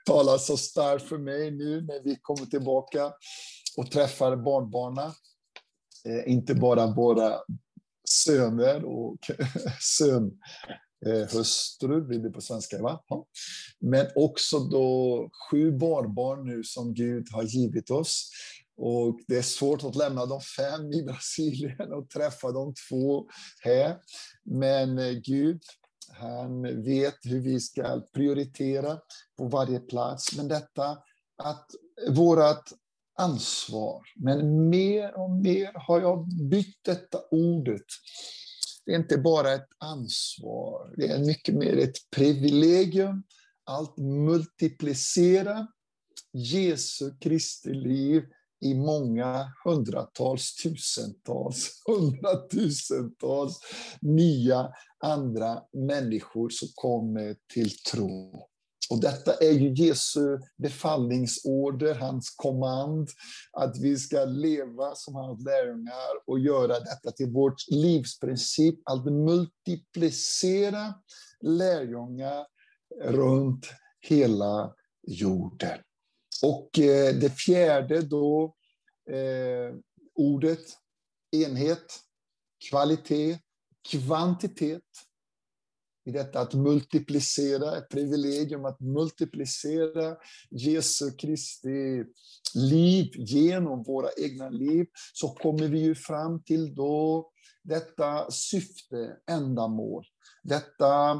talar 0.06 0.38
så 0.38 0.56
starkt 0.56 1.08
för 1.08 1.18
mig 1.18 1.50
nu 1.50 1.80
när 1.80 2.02
vi 2.04 2.18
kommer 2.23 2.46
tillbaka 2.46 3.12
och 3.76 3.90
träffar 3.90 4.37
barnbarnen. 4.37 5.12
Eh, 6.04 6.32
inte 6.32 6.54
bara 6.54 6.87
våra 6.87 7.38
söner 8.08 8.85
och 8.85 9.18
sön, 9.99 10.30
hustru, 11.32 12.00
blir 12.00 12.18
det 12.18 12.30
på 12.30 12.40
svenska, 12.40 12.82
va? 12.82 13.02
Ja. 13.08 13.26
Men 13.80 14.06
också 14.14 14.58
då 14.58 15.30
sju 15.50 15.72
barnbarn 15.72 16.46
nu 16.46 16.64
som 16.64 16.94
Gud 16.94 17.26
har 17.32 17.42
givit 17.42 17.90
oss. 17.90 18.30
Och 18.76 19.20
det 19.28 19.36
är 19.36 19.42
svårt 19.42 19.84
att 19.84 19.96
lämna 19.96 20.26
de 20.26 20.40
fem 20.40 20.92
i 20.92 21.02
Brasilien 21.02 21.92
och 21.92 22.10
träffa 22.10 22.52
de 22.52 22.74
två 22.88 23.28
här. 23.60 23.96
Men 24.44 24.98
eh, 24.98 25.12
Gud, 25.12 25.62
han 26.08 26.62
vet 26.84 27.16
hur 27.22 27.40
vi 27.40 27.60
ska 27.60 28.02
prioritera 28.14 28.98
på 29.38 29.48
varje 29.48 29.80
plats. 29.80 30.36
Men 30.36 30.48
detta 30.48 30.98
att 31.42 31.66
vårt 32.08 32.70
ansvar. 33.18 34.02
Men 34.16 34.68
mer 34.68 35.20
och 35.20 35.30
mer 35.30 35.72
har 35.74 36.00
jag 36.00 36.28
bytt 36.50 36.84
detta 36.84 37.20
ordet. 37.30 37.86
Det 38.86 38.92
är 38.92 38.96
inte 38.96 39.18
bara 39.18 39.54
ett 39.54 39.68
ansvar, 39.78 40.94
det 40.96 41.06
är 41.06 41.18
mycket 41.18 41.54
mer 41.54 41.76
ett 41.78 42.10
privilegium. 42.16 43.22
Allt 43.64 43.96
multiplicera 43.98 45.66
Jesu 46.32 47.16
Kristi 47.20 47.74
liv 47.74 48.22
i 48.60 48.74
många 48.74 49.52
hundratals, 49.64 50.54
tusentals, 50.54 51.82
hundratusentals 51.86 53.60
nya 54.00 54.72
andra 55.04 55.62
människor 55.72 56.48
som 56.48 56.68
kommer 56.74 57.36
till 57.54 57.70
tro. 57.78 58.48
Och 58.90 59.00
detta 59.00 59.34
är 59.34 59.52
ju 59.52 59.74
Jesu 59.74 60.38
befallningsorder, 60.56 61.94
hans 61.94 62.30
kommand, 62.30 63.08
att 63.52 63.78
vi 63.78 63.96
ska 63.96 64.24
leva 64.24 64.94
som 64.94 65.14
hans 65.14 65.44
lärjungar 65.44 66.26
och 66.26 66.38
göra 66.38 66.80
detta 66.80 67.10
till 67.16 67.30
vårt 67.30 67.68
livsprincip, 67.68 68.74
att 68.84 69.04
multiplicera 69.04 70.94
lärjungar 71.40 72.46
runt 73.04 73.66
hela 74.00 74.74
jorden. 75.06 75.78
Och 76.42 76.78
eh, 76.78 77.14
det 77.14 77.30
fjärde 77.30 78.02
då, 78.02 78.54
eh, 79.10 79.74
ordet 80.14 80.66
enhet, 81.30 82.00
kvalitet, 82.70 83.38
kvantitet. 83.90 84.82
I 86.06 86.10
detta 86.10 86.40
att 86.40 86.54
multiplicera, 86.54 87.78
ett 87.78 87.88
privilegium 87.88 88.64
att 88.64 88.80
multiplicera 88.80 90.16
Jesu 90.50 91.10
Kristi 91.10 92.04
liv 92.54 93.10
genom 93.14 93.82
våra 93.82 94.08
egna 94.16 94.48
liv, 94.48 94.86
så 95.12 95.28
kommer 95.28 95.68
vi 95.68 95.78
ju 95.78 95.94
fram 95.94 96.42
till 96.42 96.75
då 96.75 97.30
detta 97.62 98.30
syfte, 98.30 99.16
ändamål. 99.30 100.04
Detta 100.42 101.10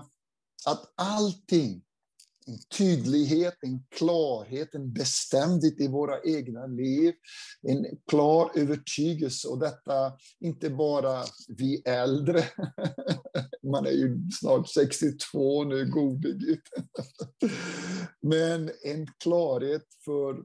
att 0.67 0.93
allting 0.97 1.83
en 2.47 2.59
tydlighet, 2.79 3.55
en 3.61 3.85
klarhet, 3.91 4.75
en 4.75 4.93
bestämdhet 4.93 5.81
i 5.81 5.89
våra 5.89 6.23
egna 6.23 6.67
liv, 6.67 7.15
en 7.63 7.87
klar 8.11 8.51
övertygelse. 8.55 9.49
Och 9.49 9.59
detta 9.59 10.13
inte 10.41 10.71
bara 10.71 11.25
vi 11.49 11.83
äldre, 11.85 12.45
man 13.73 13.87
är 13.87 13.91
ju 13.91 14.19
snart 14.41 14.69
62 14.69 15.65
nu, 15.65 15.87
gode 15.91 16.33
Gud. 16.33 16.61
Men 18.23 18.71
en 18.83 19.07
klarhet 19.07 19.85
för 20.05 20.37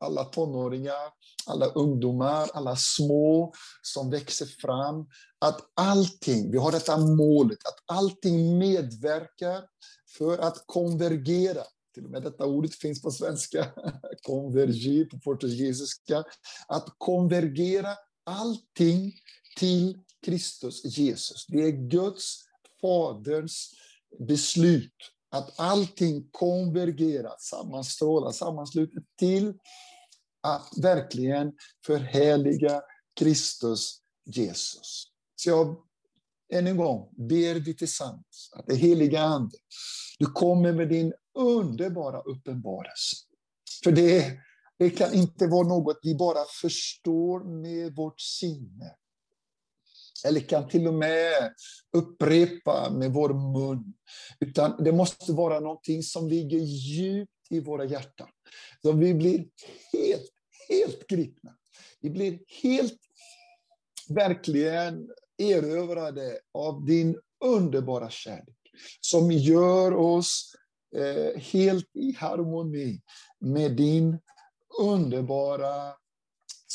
alla 0.00 0.24
tonåringar, 0.24 1.10
alla 1.46 1.66
ungdomar, 1.66 2.48
alla 2.54 2.76
små 2.76 3.52
som 3.82 4.10
växer 4.10 4.46
fram. 4.46 5.06
Att 5.38 5.60
allting, 5.76 6.50
vi 6.50 6.58
har 6.58 6.72
detta 6.72 6.96
målet, 6.96 7.58
att 7.64 7.96
allting 7.96 8.58
medverkar 8.58 9.64
för 10.18 10.38
att 10.38 10.64
konvergera. 10.66 11.62
Till 11.94 12.04
och 12.04 12.10
med 12.10 12.22
detta 12.22 12.46
ordet 12.46 12.74
finns 12.74 13.02
på 13.02 13.10
svenska, 13.10 13.66
konvergi 14.22 15.04
på 15.04 15.18
portugisiska. 15.18 16.24
Att 16.68 16.94
konvergera 16.98 17.96
allting 18.24 19.12
till 19.58 19.98
Kristus 20.24 20.84
Jesus. 20.84 21.46
Det 21.46 21.62
är 21.62 21.88
Guds, 21.88 22.44
Faderns 22.80 23.74
beslut 24.18 24.94
att 25.30 25.60
allting 25.60 26.28
konvergerar, 26.30 27.34
sammanstrålar, 27.38 28.32
sammansluter 28.32 29.02
till 29.18 29.54
att 30.40 30.72
verkligen 30.82 31.52
förhärliga 31.86 32.82
Kristus 33.18 34.00
Jesus. 34.24 35.04
Så 35.36 35.50
jag 35.50 35.76
än 36.52 36.66
en 36.66 36.76
gång 36.76 37.08
ber 37.16 37.54
vi 37.54 37.74
tillsammans 37.74 38.52
att 38.52 38.66
det 38.66 38.74
heliga 38.74 39.20
Ande, 39.20 39.56
du 40.18 40.26
kommer 40.26 40.72
med 40.72 40.88
din 40.88 41.12
underbara 41.38 42.20
uppenbarelse. 42.20 43.16
För 43.84 43.92
det, 43.92 44.38
det 44.78 44.90
kan 44.90 45.14
inte 45.14 45.46
vara 45.46 45.68
något 45.68 45.98
vi 46.02 46.14
bara 46.14 46.44
förstår 46.62 47.44
med 47.62 47.94
vårt 47.96 48.20
sinne. 48.20 48.94
Eller 50.24 50.40
kan 50.40 50.68
till 50.68 50.86
och 50.86 50.94
med 50.94 51.54
upprepa 51.92 52.90
med 52.90 53.12
vår 53.12 53.28
mun. 53.34 53.94
Utan 54.40 54.84
det 54.84 54.92
måste 54.92 55.32
vara 55.32 55.60
någonting 55.60 56.02
som 56.02 56.28
ligger 56.28 56.58
djupt 56.58 57.32
i 57.50 57.60
våra 57.60 57.84
hjärtan. 57.84 58.28
Så 58.82 58.92
vi 58.92 59.14
blir 59.14 59.46
helt, 59.92 60.30
helt 60.68 61.06
gripna. 61.06 61.56
Vi 62.00 62.10
blir 62.10 62.38
helt, 62.62 62.98
verkligen 64.08 65.08
erövrade 65.40 66.38
av 66.54 66.84
din 66.84 67.18
underbara 67.44 68.10
kärlek. 68.10 68.56
Som 69.00 69.30
gör 69.30 69.94
oss 69.94 70.54
eh, 70.96 71.40
helt 71.40 71.96
i 71.96 72.12
harmoni 72.12 73.02
med 73.40 73.76
din 73.76 74.18
underbara 74.80 75.94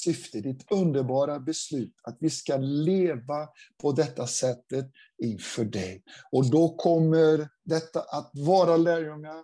syfte, 0.06 0.42
ditt 0.42 0.72
underbara 0.72 1.40
beslut 1.40 1.94
att 2.04 2.18
vi 2.20 2.30
ska 2.30 2.58
leva 2.58 3.50
på 3.82 3.92
detta 3.92 4.28
sättet 4.28 4.92
inför 5.24 5.66
dig. 5.66 6.04
Och 6.32 6.52
då 6.52 6.76
kommer 6.76 7.50
detta 7.66 8.00
att 8.00 8.32
vara 8.34 8.78
lärjungar, 8.78 9.44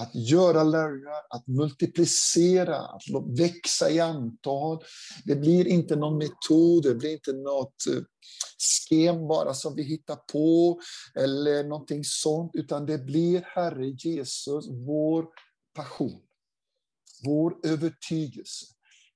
att 0.00 0.14
göra 0.14 0.62
lärjungar, 0.62 1.22
att 1.30 1.46
multiplicera, 1.46 2.76
att 2.76 3.02
växa 3.38 3.90
i 3.90 4.00
antal. 4.00 4.82
Det 5.24 5.36
blir 5.36 5.66
inte 5.66 5.96
någon 5.96 6.18
metod, 6.18 6.82
det 6.82 6.94
blir 6.94 7.12
inte 7.12 7.32
något 7.32 7.86
eh, 7.86 8.02
skem 8.58 9.28
bara 9.28 9.54
som 9.54 9.74
vi 9.74 9.82
hittar 9.82 10.16
på, 10.16 10.80
eller 11.14 11.64
någonting 11.64 12.04
sånt, 12.04 12.50
utan 12.54 12.86
det 12.86 12.98
blir 12.98 13.42
Herre 13.46 13.86
Jesus, 13.86 14.68
vår 14.68 15.26
passion, 15.74 16.22
vår 17.24 17.54
övertygelse. 17.64 18.66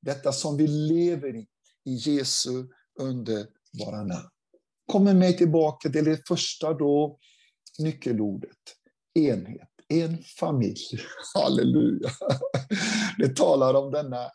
Detta 0.00 0.32
som 0.32 0.56
vi 0.56 0.66
lever 0.66 1.36
i, 1.36 1.46
i 1.84 1.94
Jesu 1.94 2.66
underbara 3.00 4.04
namn. 4.04 4.28
Kommer 4.92 5.14
mig 5.14 5.36
tillbaka 5.36 5.90
till 5.90 6.04
det 6.04 6.28
första 6.28 6.72
då, 6.72 7.18
nyckelordet, 7.78 8.58
enhet 9.14 9.73
en 10.02 10.22
familj. 10.22 11.00
Halleluja. 11.34 12.10
Det 13.18 13.36
talar 13.36 13.74
om 13.74 13.92
denna 13.92 14.30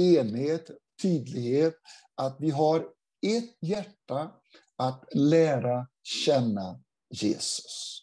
enhet, 0.00 0.70
tydlighet, 1.02 1.74
att 2.14 2.36
vi 2.40 2.50
har 2.50 2.80
ett 3.26 3.56
hjärta 3.60 4.32
att 4.76 5.04
lära 5.14 5.86
känna 6.02 6.80
Jesus. 7.10 8.00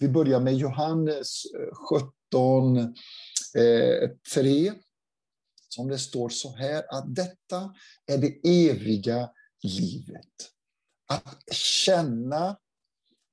Vi 0.00 0.08
börjar 0.08 0.40
med 0.40 0.54
Johannes 0.54 1.42
17, 1.90 2.76
eh, 2.78 4.10
3, 4.34 4.72
som 5.68 5.88
det 5.88 5.98
står 5.98 6.28
så 6.28 6.56
här, 6.56 6.84
att 6.88 7.14
detta 7.14 7.74
är 8.06 8.18
det 8.18 8.68
eviga 8.68 9.30
livet. 9.62 10.50
Att 11.08 11.52
känna 11.52 12.56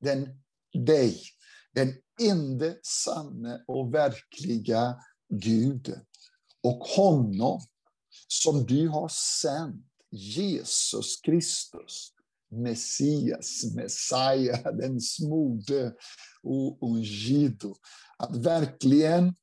den, 0.02 0.42
dig, 0.86 1.22
den 1.74 1.94
ende 2.22 2.80
sanne 2.84 3.64
och 3.68 3.94
verkliga 3.94 4.96
Guden 5.30 6.06
och 6.64 6.78
honom 6.78 7.62
som 8.28 8.66
du 8.66 8.88
har 8.88 9.08
sänt, 9.42 9.86
Jesus 10.12 11.22
Kristus, 11.22 12.14
Messias, 12.52 13.64
Messiah, 13.76 14.64
den 14.64 15.02
smorde 15.02 15.94
och 16.44 16.78
ungido. 16.82 17.76
Att 18.18 18.36
verkligen 18.36 19.36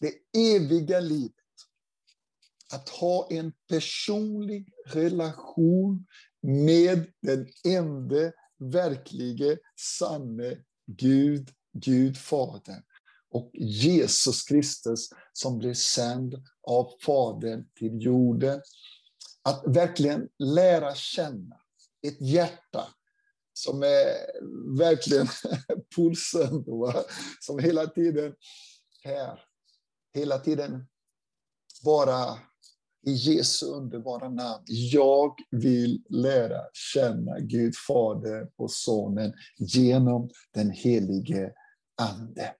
det 0.00 0.12
eviga 0.56 1.00
livet, 1.00 1.34
att 2.72 2.88
ha 2.88 3.28
en 3.30 3.52
personlig 3.68 4.72
relation 4.86 6.06
med 6.42 7.06
den 7.22 7.46
enda 7.64 8.32
verklige, 8.58 9.58
sanne 9.76 10.56
Gud 10.86 11.50
Gud 11.72 12.16
Fadern 12.16 12.82
och 13.30 13.50
Jesus 13.54 14.42
Kristus 14.42 15.08
som 15.32 15.58
blev 15.58 15.74
sänd 15.74 16.34
av 16.66 16.90
Fadern 17.06 17.68
till 17.78 18.02
jorden. 18.02 18.60
Att 19.42 19.62
verkligen 19.66 20.28
lära 20.38 20.94
känna 20.94 21.56
ett 22.06 22.20
hjärta 22.20 22.88
som 23.52 23.82
är 23.82 24.14
verkligen 24.78 25.26
pulsen, 25.96 26.64
va? 26.66 26.94
som 27.40 27.58
hela 27.58 27.86
tiden 27.86 28.34
här, 29.04 29.40
hela 30.14 30.38
tiden 30.38 30.86
bara 31.84 32.38
i 33.06 33.12
Jesu 33.12 33.66
underbara 33.66 34.28
namn. 34.28 34.64
Jag 34.66 35.34
vill 35.50 36.02
lära 36.08 36.60
känna 36.72 37.40
Gud 37.40 37.74
Fader 37.86 38.48
och 38.56 38.70
Sonen 38.70 39.32
genom 39.58 40.30
den 40.54 40.70
helige 40.70 41.52
Ande. 42.00 42.54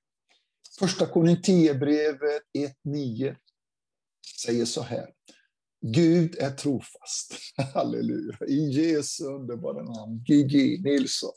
Första 0.78 1.06
Korinthierbrevet 1.06 2.42
1.9 2.58 3.36
säger 4.42 4.64
så 4.64 4.82
här. 4.82 5.06
Gud 5.86 6.38
är 6.38 6.50
trofast. 6.50 7.34
Halleluja. 7.74 8.36
I 8.48 8.70
Jesu 8.70 9.24
underbara 9.24 9.82
namn. 9.82 10.24
Gigi 10.26 10.82
Nilsson. 10.82 11.32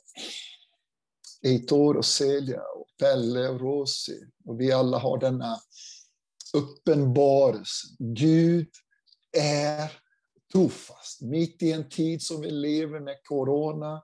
Eitor 1.43 1.97
och 1.97 2.05
Celia 2.05 2.61
och 2.61 2.87
Pelle 2.99 3.49
och 3.49 3.61
Rosi. 3.61 4.19
Och 4.45 4.61
vi 4.61 4.71
alla 4.71 4.97
har 4.97 5.19
denna 5.19 5.57
uppenbarelse. 6.53 7.87
Gud 7.99 8.69
är 9.37 9.91
trofast. 10.53 11.21
Mitt 11.21 11.63
i 11.63 11.71
en 11.71 11.89
tid 11.89 12.21
som 12.21 12.41
vi 12.41 12.51
lever 12.51 12.99
med 12.99 13.17
corona 13.23 14.01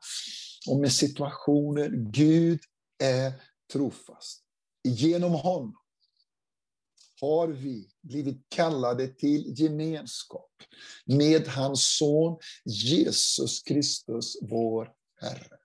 och 0.69 0.77
med 0.77 0.91
situationer. 0.91 1.89
Gud 2.11 2.59
är 3.03 3.33
trofast. 3.71 4.43
Genom 4.83 5.31
honom 5.31 5.75
har 7.21 7.47
vi 7.47 7.89
blivit 8.01 8.49
kallade 8.49 9.07
till 9.07 9.59
gemenskap 9.59 10.51
med 11.05 11.47
hans 11.47 11.97
son 11.97 12.37
Jesus 12.65 13.63
Kristus, 13.63 14.37
vår 14.41 14.91
Herre. 15.21 15.57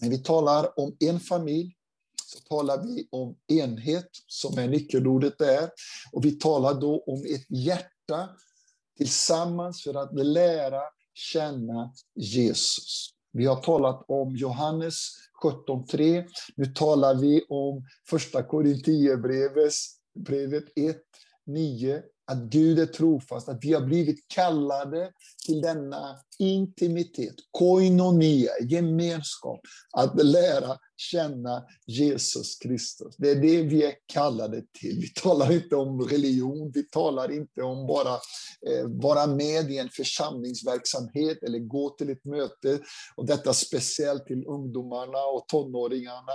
När 0.00 0.10
vi 0.10 0.18
talar 0.18 0.78
om 0.78 0.96
en 1.00 1.20
familj 1.20 1.74
så 2.24 2.38
talar 2.38 2.82
vi 2.82 3.08
om 3.10 3.38
enhet, 3.48 4.08
som 4.26 4.58
är 4.58 4.68
nyckelordet 4.68 5.38
där. 5.38 5.70
Och 6.12 6.24
vi 6.24 6.32
talar 6.32 6.80
då 6.80 7.04
om 7.06 7.24
ett 7.24 7.46
hjärta 7.48 8.28
tillsammans 8.96 9.82
för 9.82 9.94
att 9.94 10.14
lära 10.14 10.82
känna 11.14 11.92
Jesus. 12.14 13.14
Vi 13.32 13.46
har 13.46 13.56
talat 13.56 14.04
om 14.08 14.36
Johannes 14.36 14.96
17.3. 15.44 16.24
Nu 16.56 16.66
talar 16.66 17.14
vi 17.14 17.42
om 17.48 17.82
första 18.10 18.42
Korintierbrevet 18.42 19.72
1.9 21.46 22.02
att 22.26 22.38
Gud 22.38 22.78
är 22.78 22.86
trofast, 22.86 23.48
att 23.48 23.64
vi 23.64 23.72
har 23.72 23.80
blivit 23.80 24.28
kallade 24.28 25.12
till 25.46 25.60
denna 25.60 26.16
intimitet, 26.38 27.34
koinonia, 27.50 28.50
gemenskap, 28.62 29.60
att 29.92 30.22
lära 30.22 30.78
känna 31.00 31.64
Jesus 31.86 32.58
Kristus. 32.58 33.16
Det 33.16 33.30
är 33.30 33.34
det 33.34 33.62
vi 33.62 33.84
är 33.84 33.94
kallade 34.06 34.62
till. 34.80 34.98
Vi 35.00 35.08
talar 35.08 35.52
inte 35.52 35.76
om 35.76 36.00
religion, 36.00 36.70
vi 36.74 36.82
talar 36.82 37.32
inte 37.32 37.62
om 37.62 37.86
bara 37.86 38.14
eh, 38.66 38.86
vara 38.86 39.26
med 39.26 39.70
i 39.70 39.78
en 39.78 39.88
församlingsverksamhet 39.88 41.42
eller 41.42 41.58
gå 41.58 41.90
till 41.90 42.10
ett 42.10 42.24
möte. 42.24 42.78
Och 43.16 43.26
detta 43.26 43.52
speciellt 43.52 44.26
till 44.26 44.44
ungdomarna 44.46 45.24
och 45.24 45.48
tonåringarna 45.48 46.32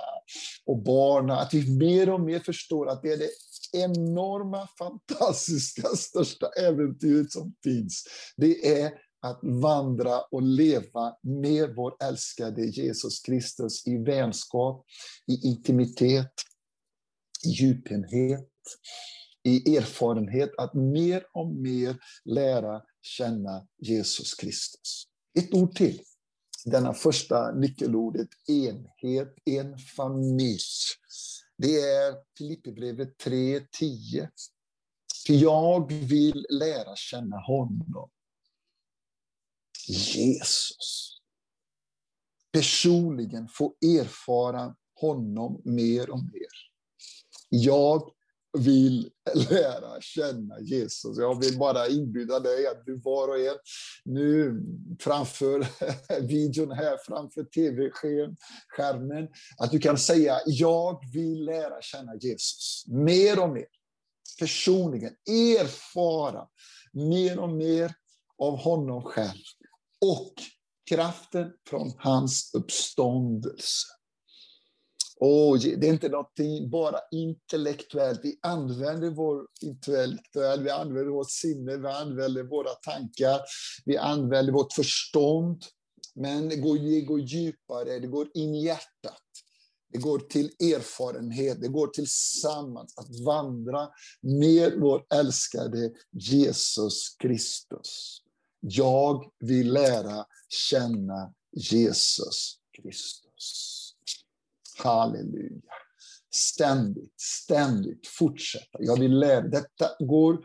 och 0.66 0.84
barnen. 0.84 1.38
Att 1.38 1.54
vi 1.54 1.78
mer 1.78 2.10
och 2.10 2.22
mer 2.22 2.40
förstår 2.40 2.90
att 2.90 3.02
det 3.02 3.14
är 3.14 3.18
det 3.18 3.30
enorma, 3.74 4.68
fantastiska, 4.78 5.88
största 5.88 6.48
äventyret 6.48 7.32
som 7.32 7.54
finns. 7.64 8.04
Det 8.38 8.82
är 8.82 8.92
att 9.24 9.40
vandra 9.44 10.22
och 10.22 10.42
leva 10.42 11.16
med 11.22 11.76
vår 11.76 11.96
älskade 12.04 12.66
Jesus 12.66 13.20
Kristus 13.20 13.88
i 13.88 13.98
vänskap, 13.98 14.86
i 15.28 15.48
intimitet, 15.48 16.34
i 17.46 17.50
djupenhet, 17.50 18.50
i 19.44 19.78
erfarenhet, 19.78 20.52
att 20.58 20.74
mer 20.74 21.26
och 21.34 21.48
mer 21.48 21.98
lära 22.26 22.82
känna 23.02 23.68
Jesus 23.78 24.34
Kristus. 24.34 25.08
Ett 25.40 25.54
ord 25.54 25.76
till 25.76 26.02
Denna 26.66 26.94
första 26.94 27.52
nyckelordet, 27.52 28.28
enhet, 28.48 29.36
en 29.46 29.78
familj. 29.78 30.60
Det 31.58 31.80
är 31.80 32.16
Filipperbrevet 32.38 33.18
3.10. 33.24 34.30
För 35.28 35.34
jag 35.34 35.92
vill 35.92 36.46
lära 36.50 36.96
känna 36.96 37.38
honom. 37.38 38.10
Jesus. 39.88 41.10
Personligen 42.52 43.48
få 43.48 43.76
erfara 43.82 44.76
honom 45.02 45.62
mer 45.66 46.10
och 46.10 46.24
mer. 46.24 46.48
Jag 47.50 48.12
vill 48.58 49.10
lära 49.50 50.02
känna 50.02 50.60
Jesus. 50.60 51.18
Jag 51.18 51.40
vill 51.40 51.58
bara 51.58 51.88
inbjuda 51.88 52.40
dig 52.40 52.68
att 52.68 52.86
du 52.86 53.00
var 53.00 53.28
och 53.28 53.40
en 53.40 53.58
nu 54.06 54.62
framför 55.00 55.68
videon 56.22 56.72
här, 56.72 56.98
framför 57.06 57.44
tv-skärmen, 57.44 59.28
att 59.58 59.72
du 59.72 59.80
kan 59.80 59.98
säga 59.98 60.38
jag 60.46 61.14
vill 61.14 61.46
lära 61.46 61.82
känna 61.82 62.16
Jesus 62.16 62.86
mer 62.88 63.44
och 63.44 63.50
mer. 63.50 63.68
Personligen 64.40 65.14
erfara 65.28 66.48
mer 66.94 67.40
och 67.40 67.50
mer 67.50 67.94
av 68.38 68.58
honom 68.58 69.04
själv 69.04 69.44
och 70.04 70.34
kraften 70.90 71.52
från 71.70 71.94
hans 71.98 72.52
uppståndelse. 72.54 73.88
Och 75.20 75.60
det 75.60 75.88
är 75.88 75.94
inte 75.94 76.10
något 76.10 76.34
bara 76.72 77.00
intellektuellt. 77.12 78.20
Vi 78.24 78.40
använder 78.42 79.10
vår 79.10 79.48
intellektuell, 79.62 80.64
vi 80.64 80.70
använder 80.70 81.12
vårt 81.12 81.32
sinne, 81.32 81.78
vi 81.78 81.88
använder 81.88 82.44
våra 82.44 82.70
tankar, 82.70 83.42
vi 83.86 83.98
använder 83.98 84.54
vårt 84.54 84.74
förstånd. 84.74 85.64
Men 86.16 86.50
det 86.50 86.56
går, 86.56 86.78
det 86.78 87.02
går 87.02 87.20
djupare, 87.20 88.00
det 88.00 88.08
går 88.08 88.28
in 88.34 88.56
i 88.56 88.66
hjärtat. 88.66 89.22
Det 89.90 90.00
går 90.00 90.20
till 90.20 90.46
erfarenhet, 90.46 91.62
det 91.62 91.68
går 91.68 91.88
tillsammans 91.88 92.98
att 92.98 93.20
vandra 93.26 93.90
med 94.22 94.74
vår 94.80 95.06
älskade 95.14 95.92
Jesus 96.12 97.16
Kristus. 97.20 98.23
Jag 98.66 99.32
vill 99.40 99.74
lära 99.74 100.26
känna 100.50 101.34
Jesus 101.52 102.58
Kristus. 102.82 103.94
Halleluja. 104.78 105.62
Ständigt, 106.36 107.22
ständigt 107.22 108.08
fortsätta. 108.08 108.78
Jag 108.80 109.00
vill 109.00 109.20
lära. 109.20 109.42
Detta 109.42 109.90
går, 110.00 110.44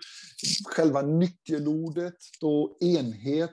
själva 0.65 1.03
nyckelordet, 1.03 2.17
då 2.41 2.79
enhet, 2.81 3.51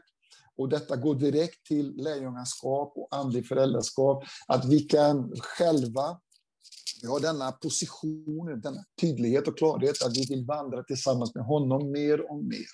och 0.57 0.69
detta 0.69 0.95
går 0.95 1.15
direkt 1.15 1.65
till 1.65 1.95
lärjungaskap 1.95 2.93
och 2.95 3.07
andlig 3.11 3.47
föräldraskap. 3.47 4.23
Att 4.47 4.65
vi 4.65 4.79
kan 4.79 5.31
själva 5.39 6.19
vi 7.01 7.07
har 7.07 7.19
denna 7.19 7.51
position, 7.51 8.61
denna 8.61 8.83
tydlighet 9.01 9.47
och 9.47 9.57
klarhet 9.57 10.03
att 10.03 10.17
vi 10.17 10.25
vill 10.25 10.45
vandra 10.45 10.83
tillsammans 10.83 11.35
med 11.35 11.45
honom 11.45 11.91
mer 11.91 12.31
och 12.31 12.43
mer. 12.43 12.65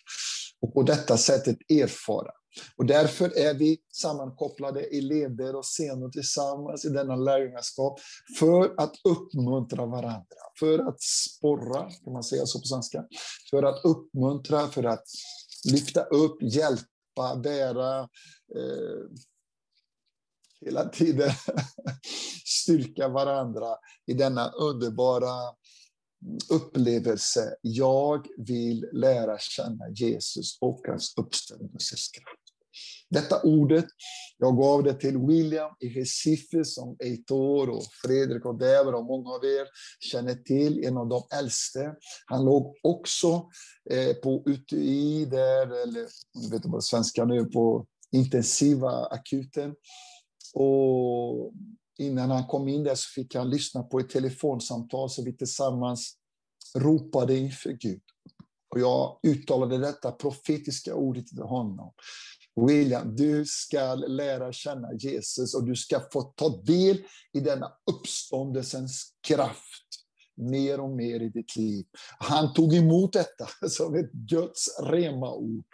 Och 0.62 0.74
på 0.74 0.84
detta 0.84 1.18
sättet 1.18 1.58
erfara. 1.70 2.32
Och 2.78 2.86
därför 2.86 3.38
är 3.38 3.54
vi 3.54 3.78
sammankopplade 3.94 4.96
i 4.96 5.02
leder 5.02 5.56
och 5.56 5.66
scener 5.66 6.10
tillsammans 6.10 6.86
i 6.86 6.90
denna 6.90 7.16
lärjungaskap 7.16 8.00
för 8.40 8.74
att 8.78 8.94
uppmuntra 9.04 9.86
varandra, 9.86 10.38
för 10.60 10.80
att 10.80 11.02
sporra, 11.02 11.92
kan 12.04 12.14
man 12.14 12.24
säga 12.24 12.46
så 12.46 12.60
på 12.60 12.66
svenska, 12.66 13.06
för 13.50 13.64
att 13.64 13.86
uppmuntra, 13.86 14.68
för 14.68 14.84
att 14.84 15.04
lyfta 15.72 16.04
upp, 16.04 16.38
hjälpa, 16.42 17.36
bära, 17.44 18.00
eh, 18.56 19.02
hela 20.66 20.90
tiden 20.90 21.32
styrka 22.46 23.08
varandra 23.08 23.76
i 24.06 24.14
denna 24.14 24.50
underbara 24.50 25.36
upplevelse. 26.50 27.56
Jag 27.62 28.28
vill 28.38 28.86
lära 28.94 29.38
känna 29.40 29.90
Jesus 29.96 30.58
och 30.62 30.82
hans 30.88 31.14
uppståndelsekraft. 31.18 32.42
Detta 33.10 33.42
ordet, 33.42 33.86
jag 34.38 34.58
gav 34.58 34.84
det 34.84 34.94
till 34.94 35.18
William 35.18 35.72
i 35.80 35.90
Recife 35.90 36.66
som 36.66 36.96
Eitor 37.00 37.70
och 37.70 37.84
Fredrik 38.06 38.46
och 38.46 38.60
Dever 38.60 38.96
och 38.96 39.06
många 39.06 39.30
av 39.30 39.46
er 39.46 39.68
känner 40.00 40.36
till, 40.36 40.86
en 40.86 40.98
av 40.98 41.08
de 41.08 41.24
äldste. 41.40 41.96
Han 42.26 42.46
låg 42.46 42.76
också 42.84 43.50
eh, 43.92 44.14
på 44.24 44.44
UTI 44.46 45.26
där, 45.26 45.84
eller 45.84 46.08
jag 46.34 46.50
vet 46.50 46.54
inte 46.54 46.68
vad 46.68 46.84
svenska 46.84 47.26
nu, 47.26 47.46
på 47.46 47.86
intensiva 48.12 49.06
akuten. 49.06 49.76
Och 50.54 51.54
innan 52.02 52.32
han 52.32 52.48
kom 52.48 52.68
in 52.68 52.84
där 52.84 52.96
så 52.96 53.10
fick 53.10 53.36
han 53.36 53.50
lyssna 53.50 53.84
på 53.84 54.00
ett 54.00 54.10
telefonsamtal 54.10 55.10
som 55.10 55.26
vi 55.26 55.38
tillsammans 55.38 56.16
ropade 56.78 57.38
inför 57.38 57.72
Gud. 57.72 58.02
Och 58.70 58.80
jag 58.80 59.20
uttalade 59.24 59.78
detta 59.78 60.12
profetiska 60.12 60.96
ordet 60.96 61.28
till 61.28 61.42
honom. 61.42 61.94
William, 62.68 63.16
du 63.16 63.46
ska 63.46 63.96
lära 63.96 64.54
känna 64.54 64.94
Jesus 64.94 65.56
och 65.56 65.64
du 65.64 65.76
ska 65.76 66.02
få 66.14 66.22
ta 66.22 66.62
del 66.62 66.98
i 67.34 67.40
denna 67.40 67.72
uppståndelsens 67.92 69.14
kraft 69.28 69.88
mer 70.36 70.80
och 70.80 70.90
mer 70.90 71.20
i 71.20 71.30
ditt 71.30 71.56
liv. 71.56 71.86
Han 72.20 72.54
tog 72.54 72.74
emot 72.74 73.14
detta 73.14 73.48
som 73.70 73.96
ett 73.96 74.12
Guds 74.12 74.80
rema 74.84 75.34
ord. 75.34 75.66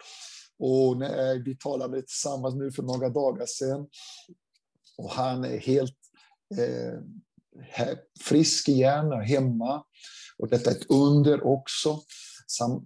Och 0.58 0.96
när 0.96 1.44
vi 1.44 1.56
talade 1.56 2.02
tillsammans 2.02 2.54
nu 2.54 2.72
för 2.72 2.82
några 2.82 3.08
dagar 3.08 3.46
sedan 3.46 3.88
och 4.98 5.10
han 5.10 5.44
är 5.44 5.58
helt 5.58 5.97
eh, 6.56 7.98
frisk 8.20 8.68
igen 8.68 9.12
och 9.12 9.22
hemma. 9.22 9.84
Och 10.38 10.48
detta 10.48 10.70
är 10.70 10.74
ett 10.74 10.90
under 10.90 11.46
också, 11.46 12.02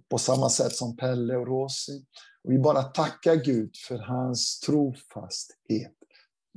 på 0.09 0.17
samma 0.17 0.49
sätt 0.49 0.75
som 0.75 0.97
Pelle 0.97 1.35
och 1.35 1.47
Rosie. 1.47 2.05
Och 2.43 2.51
vi 2.51 2.59
bara 2.59 2.83
tackar 2.83 3.35
Gud 3.35 3.75
för 3.87 3.97
hans 3.97 4.59
trofasthet. 4.59 5.95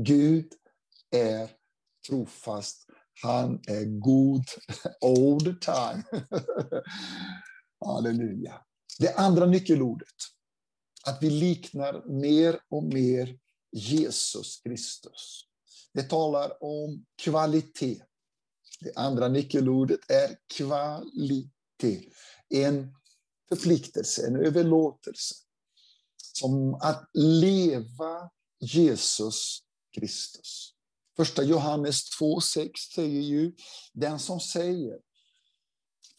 Gud 0.02 0.52
är 1.10 1.50
trofast. 2.08 2.86
Han 3.22 3.60
är 3.66 3.84
god 3.84 4.44
all 5.00 5.40
the 5.40 5.72
time. 5.72 6.04
Halleluja. 7.84 8.60
Det 8.98 9.14
andra 9.14 9.46
nyckelordet, 9.46 10.08
att 11.06 11.22
vi 11.22 11.30
liknar 11.30 12.20
mer 12.20 12.60
och 12.68 12.82
mer 12.84 13.38
Jesus 13.72 14.60
Kristus. 14.64 15.46
Det 15.92 16.02
talar 16.02 16.64
om 16.64 17.04
kvalitet. 17.22 18.02
Det 18.80 18.92
andra 18.96 19.28
nyckelordet 19.28 20.10
är 20.10 20.36
kvalitet. 20.54 22.10
En 22.48 22.94
förpliktelse, 23.48 24.26
en 24.26 24.36
överlåtelse 24.36 25.34
som 26.32 26.74
att 26.74 27.10
leva 27.14 28.30
Jesus 28.60 29.62
Kristus. 29.94 30.72
Första 31.16 31.42
Johannes 31.42 32.20
2.6 32.20 32.70
säger 32.94 33.20
ju, 33.20 33.52
den 33.92 34.18
som 34.18 34.40
säger 34.40 34.98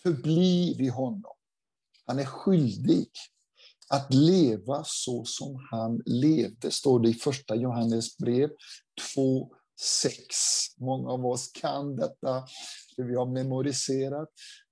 förbli 0.03 0.75
vid 0.77 0.91
honom, 0.91 1.35
han 2.05 2.19
är 2.19 2.25
skyldig 2.25 3.11
att 3.89 4.13
leva 4.13 4.83
så 4.85 5.25
som 5.25 5.67
han 5.71 6.01
levde, 6.05 6.71
står 6.71 6.99
det 6.99 7.09
i 7.09 7.13
första 7.13 7.55
Johannes 7.55 8.17
brev 8.17 8.49
2, 9.15 9.49
6. 9.79 10.17
Många 10.77 11.09
av 11.09 11.25
oss 11.25 11.51
kan 11.53 11.95
detta, 11.95 12.45
för 12.95 13.03
vi 13.03 13.15
har 13.15 13.25
memoriserat 13.25 14.29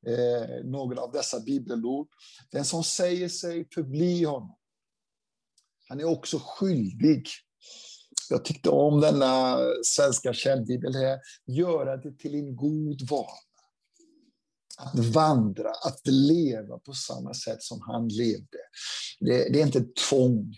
eh, 0.07 0.65
några 0.65 1.01
av 1.01 1.11
dessa 1.11 1.39
bibelord. 1.39 2.07
Den 2.51 2.65
som 2.65 2.83
säger 2.83 3.29
sig 3.29 3.67
förbli 3.73 4.23
honom, 4.23 4.57
han 5.89 5.99
är 5.99 6.05
också 6.05 6.39
skyldig. 6.43 7.27
Jag 8.29 8.45
tyckte 8.45 8.69
om 8.69 9.01
denna 9.01 9.57
svenska 9.83 10.33
källbibel 10.33 10.95
här. 10.95 11.19
Göra 11.45 11.97
det 11.97 12.17
till 12.17 12.35
en 12.35 12.55
god 12.55 13.09
vana. 13.09 13.27
Att 14.77 14.99
vandra, 14.99 15.69
att 15.69 16.07
leva 16.07 16.79
på 16.79 16.93
samma 16.93 17.33
sätt 17.33 17.63
som 17.63 17.81
han 17.81 18.07
levde. 18.07 18.57
Det, 19.19 19.49
det 19.53 19.61
är 19.61 19.65
inte 19.65 19.77
ett 19.77 19.95
tvång. 19.95 20.55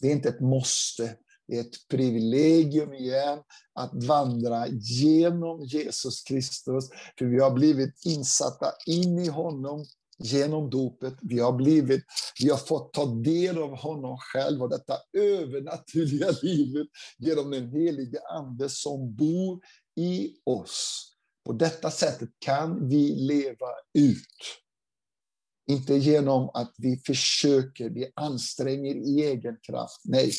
Det 0.00 0.08
är 0.08 0.12
inte 0.12 0.28
ett 0.28 0.40
måste. 0.40 1.16
Det 1.48 1.56
är 1.56 1.60
ett 1.60 1.88
privilegium 1.88 2.94
igen 2.94 3.38
att 3.74 4.04
vandra 4.04 4.66
genom 4.68 5.64
Jesus 5.64 6.22
Kristus. 6.22 6.84
För 7.18 7.26
vi 7.26 7.40
har 7.40 7.50
blivit 7.50 8.06
insatta 8.06 8.72
in 8.86 9.18
i 9.18 9.28
honom 9.28 9.84
genom 10.18 10.70
dopet. 10.70 11.14
Vi 11.22 11.38
har, 11.40 11.52
blivit, 11.52 12.04
vi 12.42 12.50
har 12.50 12.58
fått 12.58 12.92
ta 12.92 13.06
del 13.06 13.58
av 13.58 13.76
honom 13.76 14.18
själv 14.18 14.62
och 14.62 14.70
detta 14.70 14.94
övernaturliga 15.12 16.30
livet 16.42 16.86
genom 17.18 17.50
den 17.50 17.70
helige 17.70 18.18
Ande 18.28 18.68
som 18.68 19.14
bor 19.14 19.60
i 19.96 20.30
oss. 20.44 21.12
På 21.46 21.52
detta 21.52 21.90
sättet 21.90 22.28
kan 22.38 22.88
vi 22.88 23.14
leva 23.14 23.68
ut. 23.98 24.62
Inte 25.70 25.94
genom 25.94 26.50
att 26.54 26.74
vi 26.78 27.02
försöker, 27.06 27.90
vi 27.90 28.12
anstränger 28.16 28.94
i 28.94 29.24
egen 29.24 29.56
kraft. 29.66 30.00
Nej. 30.04 30.32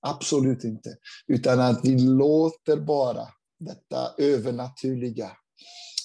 Absolut 0.00 0.64
inte. 0.64 0.96
Utan 1.26 1.60
att 1.60 1.84
vi 1.84 1.98
låter 1.98 2.76
bara 2.76 3.28
detta 3.58 4.14
övernaturliga, 4.18 5.30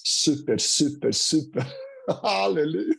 super, 0.07 0.57
super, 0.57 1.11
super, 1.11 1.67
halleluja, 2.21 2.95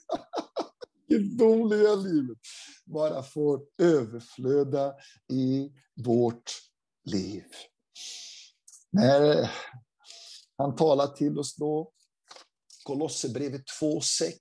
gudomliga 1.08 1.94
livet 1.94 2.38
bara 2.84 3.22
får 3.22 3.60
överflöda 3.78 4.94
i 5.32 5.70
vårt 6.04 6.52
liv. 7.04 7.44
När 8.90 9.50
han 10.62 10.76
talar 10.76 11.06
till 11.06 11.38
oss 11.38 11.56
då, 11.56 11.92
Kolosserbrevet 12.84 13.62
2.6, 13.80 14.34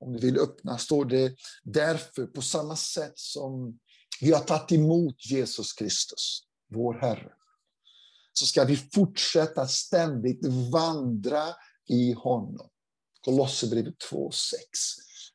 om 0.00 0.12
du 0.12 0.18
vill 0.18 0.38
öppna, 0.38 0.78
står 0.78 1.04
det 1.04 1.36
därför 1.62 2.26
på 2.26 2.42
samma 2.42 2.76
sätt 2.76 3.18
som 3.18 3.78
vi 4.20 4.32
har 4.32 4.40
tagit 4.40 4.72
emot 4.72 5.26
Jesus 5.30 5.72
Kristus, 5.72 6.42
vår 6.68 6.94
Herre, 6.94 7.32
så 8.32 8.46
ska 8.46 8.64
vi 8.64 8.76
fortsätta 8.76 9.68
ständigt 9.68 10.46
vandra 10.72 11.44
i 11.88 12.12
honom. 12.12 12.68
Kolosserbrevet 13.20 13.94
2.6. 14.10 14.54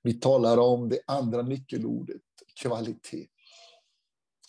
Vi 0.04 0.14
talar 0.14 0.58
om 0.58 0.90
det 0.90 1.00
andra 1.08 1.42
nyckelordet, 1.42 2.22
kvalitet. 2.62 3.28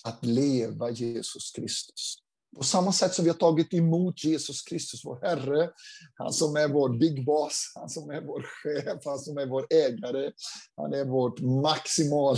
Att 0.05 0.25
leva 0.25 0.91
Jesus 0.91 1.53
Kristus. 1.53 2.17
På 2.59 2.65
samma 2.65 2.93
sätt 2.93 3.15
som 3.15 3.25
vi 3.25 3.31
har 3.31 3.37
tagit 3.37 3.75
emot 3.75 4.25
Jesus 4.25 4.63
Kristus, 4.63 5.05
vår 5.05 5.21
Herre, 5.23 5.71
han 6.15 6.33
som 6.33 6.57
är 6.57 6.69
vår 6.69 6.99
big 6.99 7.25
boss, 7.25 7.73
han 7.75 7.89
som 7.89 8.11
är 8.11 8.21
vår 8.21 8.43
chef, 8.43 9.03
han 9.05 9.19
som 9.19 9.39
är 9.39 9.47
vår 9.47 9.67
ägare, 9.71 10.33
han 10.77 10.95
är 10.95 11.05
vårt 11.05 11.41
maximal, 11.41 12.37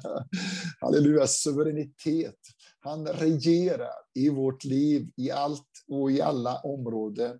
halleluja, 0.80 1.26
suveränitet. 1.26 2.36
Han 2.80 3.06
regerar 3.06 3.92
i 4.14 4.28
vårt 4.28 4.64
liv, 4.64 5.10
i 5.16 5.30
allt 5.30 5.68
och 5.88 6.10
i 6.10 6.20
alla 6.20 6.58
områden. 6.58 7.38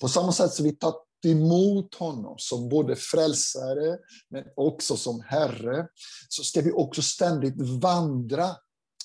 På 0.00 0.08
samma 0.08 0.32
sätt 0.32 0.52
som 0.52 0.64
vi 0.64 0.72
tagit 0.72 0.96
emot 1.26 1.94
honom 1.94 2.34
som 2.38 2.68
både 2.68 2.96
frälsare, 2.96 3.98
men 4.30 4.44
också 4.56 4.96
som 4.96 5.20
Herre, 5.20 5.86
så 6.28 6.42
ska 6.42 6.60
vi 6.60 6.72
också 6.72 7.02
ständigt 7.02 7.60
vandra 7.82 8.56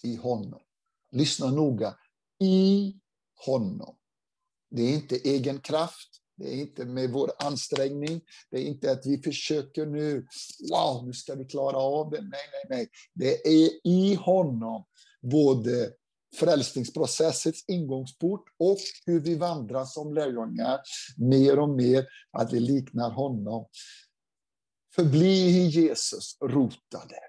i 0.04 0.15
honom. 0.15 0.60
Lyssna 1.12 1.52
noga. 1.52 1.95
I 2.43 2.95
honom. 3.45 3.95
Det 4.71 4.82
är 4.82 4.93
inte 4.93 5.15
egen 5.15 5.60
kraft, 5.60 6.10
det 6.38 6.53
är 6.53 6.62
inte 6.62 6.86
med 6.86 7.10
vår 7.10 7.32
ansträngning, 7.39 8.21
det 8.49 8.58
är 8.58 8.63
inte 8.63 8.91
att 8.91 9.06
vi 9.06 9.17
försöker 9.17 9.86
nu, 9.86 10.27
wow, 10.71 11.06
nu 11.06 11.13
ska 11.13 11.36
vi 11.36 11.45
klara 11.45 11.77
av 11.77 12.10
det. 12.10 12.21
Nej, 12.21 12.29
nej, 12.51 12.65
nej. 12.69 12.89
Det 13.13 13.47
är 13.47 13.88
i 13.88 14.15
honom, 14.15 14.86
både 15.21 15.93
frälsningsprocessens 16.36 17.65
ingångsport 17.67 18.43
och 18.60 18.77
hur 19.06 19.19
vi 19.19 19.36
vandrar 19.36 19.86
som 19.86 20.13
lärjungar 20.13 20.79
mer 21.17 21.60
och 21.60 21.69
mer, 21.69 22.08
att 22.32 22.53
vi 22.53 22.60
liknar 22.60 23.12
honom. 23.12 23.65
Förbli 24.95 25.27
i 25.27 25.67
Jesus 25.67 26.38
rotade. 26.41 27.19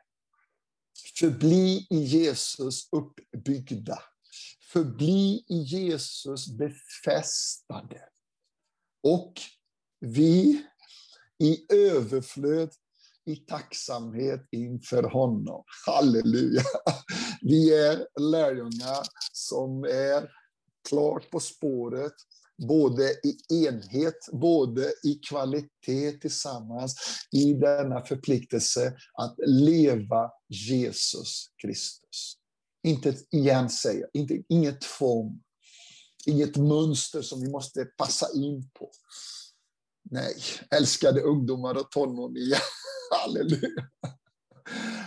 Förbli 1.18 1.86
i 1.90 1.98
Jesus 1.98 2.88
uppbyggda. 2.92 3.98
Förbli 4.74 5.44
i 5.48 5.56
Jesus 5.56 6.48
befästade. 6.48 8.00
Och 9.02 9.32
vi 10.00 10.62
i 11.38 11.74
överflöd 11.74 12.70
i 13.26 13.36
tacksamhet 13.36 14.48
inför 14.50 15.02
honom. 15.02 15.64
Halleluja! 15.86 16.62
Vi 17.42 17.74
är 17.74 18.20
lärjungar 18.20 19.02
som 19.32 19.84
är 19.84 20.30
klart 20.88 21.30
på 21.30 21.40
spåret, 21.40 22.14
både 22.68 23.10
i 23.10 23.64
enhet, 23.66 24.28
både 24.32 24.92
i 25.04 25.20
kvalitet 25.28 26.12
tillsammans, 26.20 26.96
i 27.32 27.54
denna 27.54 28.04
förpliktelse 28.04 28.96
att 29.14 29.34
leva 29.46 30.30
Jesus 30.48 31.46
Kristus. 31.62 32.43
Inte 32.84 33.16
igen 33.30 33.70
säga, 33.70 34.06
inte, 34.12 34.42
inget 34.48 34.80
tvång, 34.80 35.42
inget 36.26 36.56
mönster 36.56 37.22
som 37.22 37.40
vi 37.40 37.50
måste 37.50 37.84
passa 37.84 38.26
in 38.34 38.70
på. 38.78 38.90
Nej, 40.10 40.34
älskade 40.70 41.20
ungdomar 41.20 41.74
och 41.74 41.90
tonåringar, 41.90 42.58
halleluja. 43.10 43.88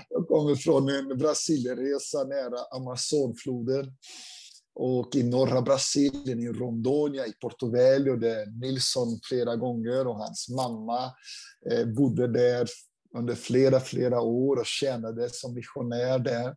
Jag 0.09 0.27
kommer 0.27 0.55
från 0.55 0.89
en 0.89 1.17
Brasilienresa 1.17 2.23
nära 2.23 2.59
Amazonfloden. 2.75 3.93
Och 4.79 5.15
i 5.15 5.23
norra 5.23 5.61
Brasilien, 5.61 6.39
i 6.39 6.47
Rondônia, 6.47 7.25
i 7.25 7.33
Porto 7.41 7.71
där 7.71 8.59
Nilsson 8.61 9.19
flera 9.29 9.55
gånger 9.55 10.07
och 10.07 10.15
hans 10.15 10.49
mamma 10.49 11.11
eh, 11.71 11.85
bodde 11.85 12.27
där 12.27 12.67
under 13.17 13.35
flera, 13.35 13.79
flera 13.79 14.21
år 14.21 14.59
och 14.59 14.65
tjänade 14.65 15.29
som 15.29 15.53
missionär 15.53 16.19
där 16.19 16.55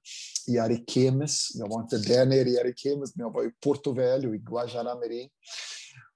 i 0.48 0.58
Ariquemes. 0.58 1.48
Jag 1.54 1.68
var 1.68 1.82
inte 1.82 1.98
där 1.98 2.26
nere 2.26 2.48
i 2.48 2.60
Ariquemes, 2.60 3.16
men 3.16 3.26
jag 3.26 3.32
var 3.32 3.44
i 3.44 3.50
Porto 3.64 3.92
Velho, 3.92 4.34
i 4.34 4.38
Guajaramirim. 4.38 5.28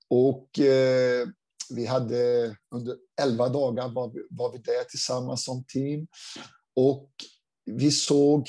Och 0.08 0.58
eh, 0.58 1.28
vi 1.70 1.86
hade 1.86 2.56
under 2.74 2.96
elva 3.22 3.48
dagar 3.48 3.88
var 3.88 4.10
vi, 4.10 4.20
var 4.30 4.52
vi 4.52 4.58
där 4.58 4.84
tillsammans 4.84 5.44
som 5.44 5.64
team. 5.64 6.06
Och 6.76 7.10
vi 7.64 7.90
såg 7.90 8.48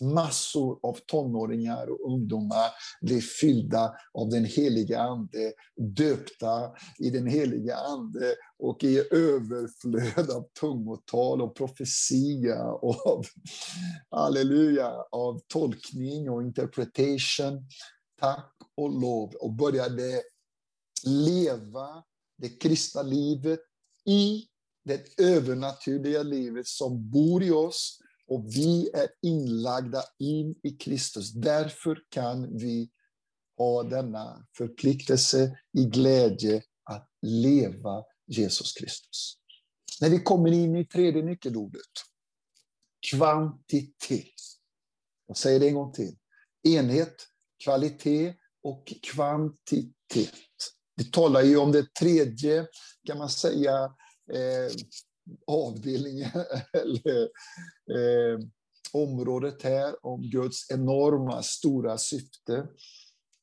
massor 0.00 0.78
av 0.82 0.98
tonåringar 1.06 1.90
och 1.90 2.12
ungdomar 2.12 2.70
blev 3.00 3.20
fyllda 3.20 3.94
av 4.14 4.28
den 4.28 4.44
heliga 4.44 5.00
Ande, 5.00 5.52
döpta 5.96 6.72
i 6.98 7.10
den 7.10 7.26
heliga 7.26 7.76
Ande 7.76 8.34
och 8.58 8.84
i 8.84 8.98
överflöd 9.10 10.30
av 10.30 10.44
tungotal 10.60 11.42
och 11.42 11.56
profetia 11.56 12.64
och 12.64 13.06
av, 13.06 13.26
halleluja, 14.10 14.92
av 15.12 15.40
tolkning 15.48 16.30
och 16.30 16.42
interpretation. 16.42 17.68
Tack 18.20 18.56
och 18.76 19.00
lov 19.00 19.34
och 19.34 19.52
började 19.52 20.22
leva 21.06 22.02
det 22.38 22.48
kristna 22.48 23.02
livet 23.02 23.60
i 24.06 24.44
det 24.84 25.20
övernaturliga 25.20 26.22
livet 26.22 26.66
som 26.66 27.10
bor 27.10 27.42
i 27.42 27.50
oss 27.50 27.98
och 28.30 28.44
vi 28.46 28.90
är 28.94 29.08
inlagda 29.22 30.02
in 30.18 30.54
i 30.62 30.70
Kristus. 30.70 31.32
Därför 31.32 32.02
kan 32.08 32.56
vi 32.58 32.90
ha 33.56 33.82
denna 33.82 34.46
förpliktelse 34.56 35.58
i 35.78 35.84
glädje 35.84 36.62
att 36.84 37.08
leva 37.22 38.04
Jesus 38.26 38.72
Kristus. 38.72 39.36
När 40.00 40.10
vi 40.10 40.20
kommer 40.20 40.52
in 40.52 40.76
i 40.76 40.84
tredje 40.84 41.22
nyckelordet, 41.22 41.90
kvantitet. 43.10 44.34
Jag 45.26 45.36
säger 45.36 45.60
det 45.60 45.68
en 45.68 45.74
gång 45.74 45.92
till. 45.92 46.16
Enhet, 46.68 47.26
kvalitet 47.64 48.34
och 48.62 48.92
kvantitet. 49.02 50.34
Vi 50.96 51.04
talar 51.04 51.42
ju 51.42 51.56
om 51.56 51.72
det 51.72 51.94
tredje, 51.94 52.66
kan 53.06 53.18
man 53.18 53.30
säga, 53.30 53.84
eh, 54.32 54.72
avdelningen 55.46 56.30
eller 56.72 57.22
eh, 57.22 58.38
området 58.92 59.62
här 59.62 60.06
om 60.06 60.22
Guds 60.22 60.70
enorma, 60.70 61.42
stora 61.42 61.98
syfte. 61.98 62.66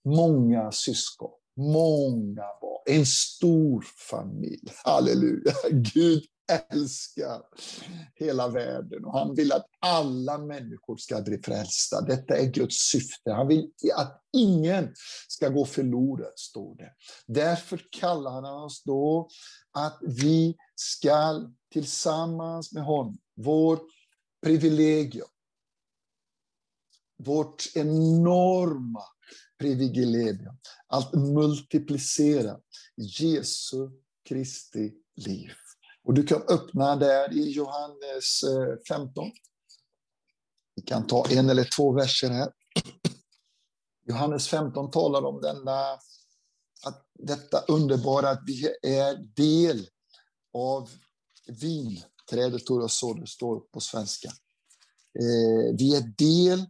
Många 0.05 0.71
syskon, 0.71 1.31
många 1.57 2.43
barn, 2.61 2.97
en 2.97 3.05
stor 3.05 3.85
familj. 4.09 4.71
Halleluja! 4.83 5.53
Gud 5.71 6.23
älskar 6.47 7.41
hela 8.15 8.47
världen 8.47 9.05
och 9.05 9.19
han 9.19 9.35
vill 9.35 9.51
att 9.51 9.65
alla 9.79 10.37
människor 10.37 10.97
ska 10.97 11.21
bli 11.21 11.41
frälsta. 11.41 12.01
Detta 12.01 12.37
är 12.37 12.45
Guds 12.45 12.75
syfte. 12.75 13.31
Han 13.31 13.47
vill 13.47 13.71
att 13.95 14.21
ingen 14.33 14.93
ska 15.27 15.49
gå 15.49 15.65
förlorad, 15.65 16.33
står 16.35 16.75
det. 16.75 16.93
Därför 17.25 17.81
kallar 17.89 18.31
han 18.31 18.45
oss 18.45 18.83
då 18.83 19.29
att 19.71 19.97
vi 20.01 20.55
ska 20.75 21.49
tillsammans 21.71 22.73
med 22.73 22.83
honom, 22.83 23.17
vårt 23.35 23.87
privilegium, 24.43 25.27
vårt 27.23 27.63
enorma 27.75 29.03
privilegium, 29.59 30.57
att 30.87 31.13
multiplicera 31.13 32.59
Jesu 32.95 33.89
Kristi 34.29 34.93
liv. 35.15 35.51
Och 36.07 36.13
du 36.13 36.23
kan 36.23 36.41
öppna 36.41 36.95
där 36.95 37.33
i 37.33 37.51
Johannes 37.51 38.43
eh, 38.43 38.77
15. 38.87 39.31
Vi 40.75 40.81
kan 40.81 41.07
ta 41.07 41.25
en 41.29 41.49
eller 41.49 41.69
två 41.75 41.91
verser 41.91 42.29
här. 42.29 42.51
Johannes 44.05 44.47
15 44.47 44.91
talar 44.91 45.25
om 45.25 45.41
denna, 45.41 45.93
att 46.85 47.07
detta 47.13 47.59
underbara 47.67 48.29
att 48.29 48.43
vi 48.45 48.67
är 48.81 49.35
del 49.35 49.87
av 50.53 50.89
vinträdet, 51.47 52.65
tror 52.65 52.81
jag 52.81 52.91
så 52.91 53.13
det 53.13 53.27
står 53.27 53.59
på 53.59 53.79
svenska. 53.79 54.29
Eh, 55.19 55.75
vi 55.77 55.95
är 55.95 56.13
del 56.17 56.65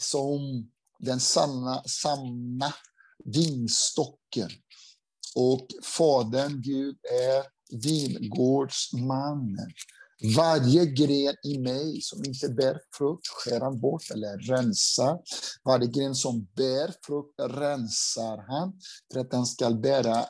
som 0.00 0.70
den 0.98 1.20
sanna, 1.20 1.82
sanna 1.84 2.74
vinstocken. 3.24 4.50
Och 5.34 5.66
Fadern 5.82 6.62
Gud 6.62 6.96
är 7.10 7.57
vingårdsmannen. 7.70 9.70
Varje 10.36 10.86
gren 10.86 11.34
i 11.44 11.58
mig 11.58 12.00
som 12.02 12.24
inte 12.24 12.48
bär 12.48 12.80
frukt 12.98 13.26
skär 13.26 13.60
han 13.60 13.80
bort 13.80 14.10
eller 14.10 14.38
rensar. 14.38 15.18
Varje 15.64 15.86
gren 15.86 16.14
som 16.14 16.48
bär 16.56 16.94
frukt 17.06 17.40
rensar 17.40 18.44
han 18.48 18.80
för 19.12 19.20
att 19.20 19.30
den 19.30 19.46
ska 19.46 19.70
bära 19.70 20.24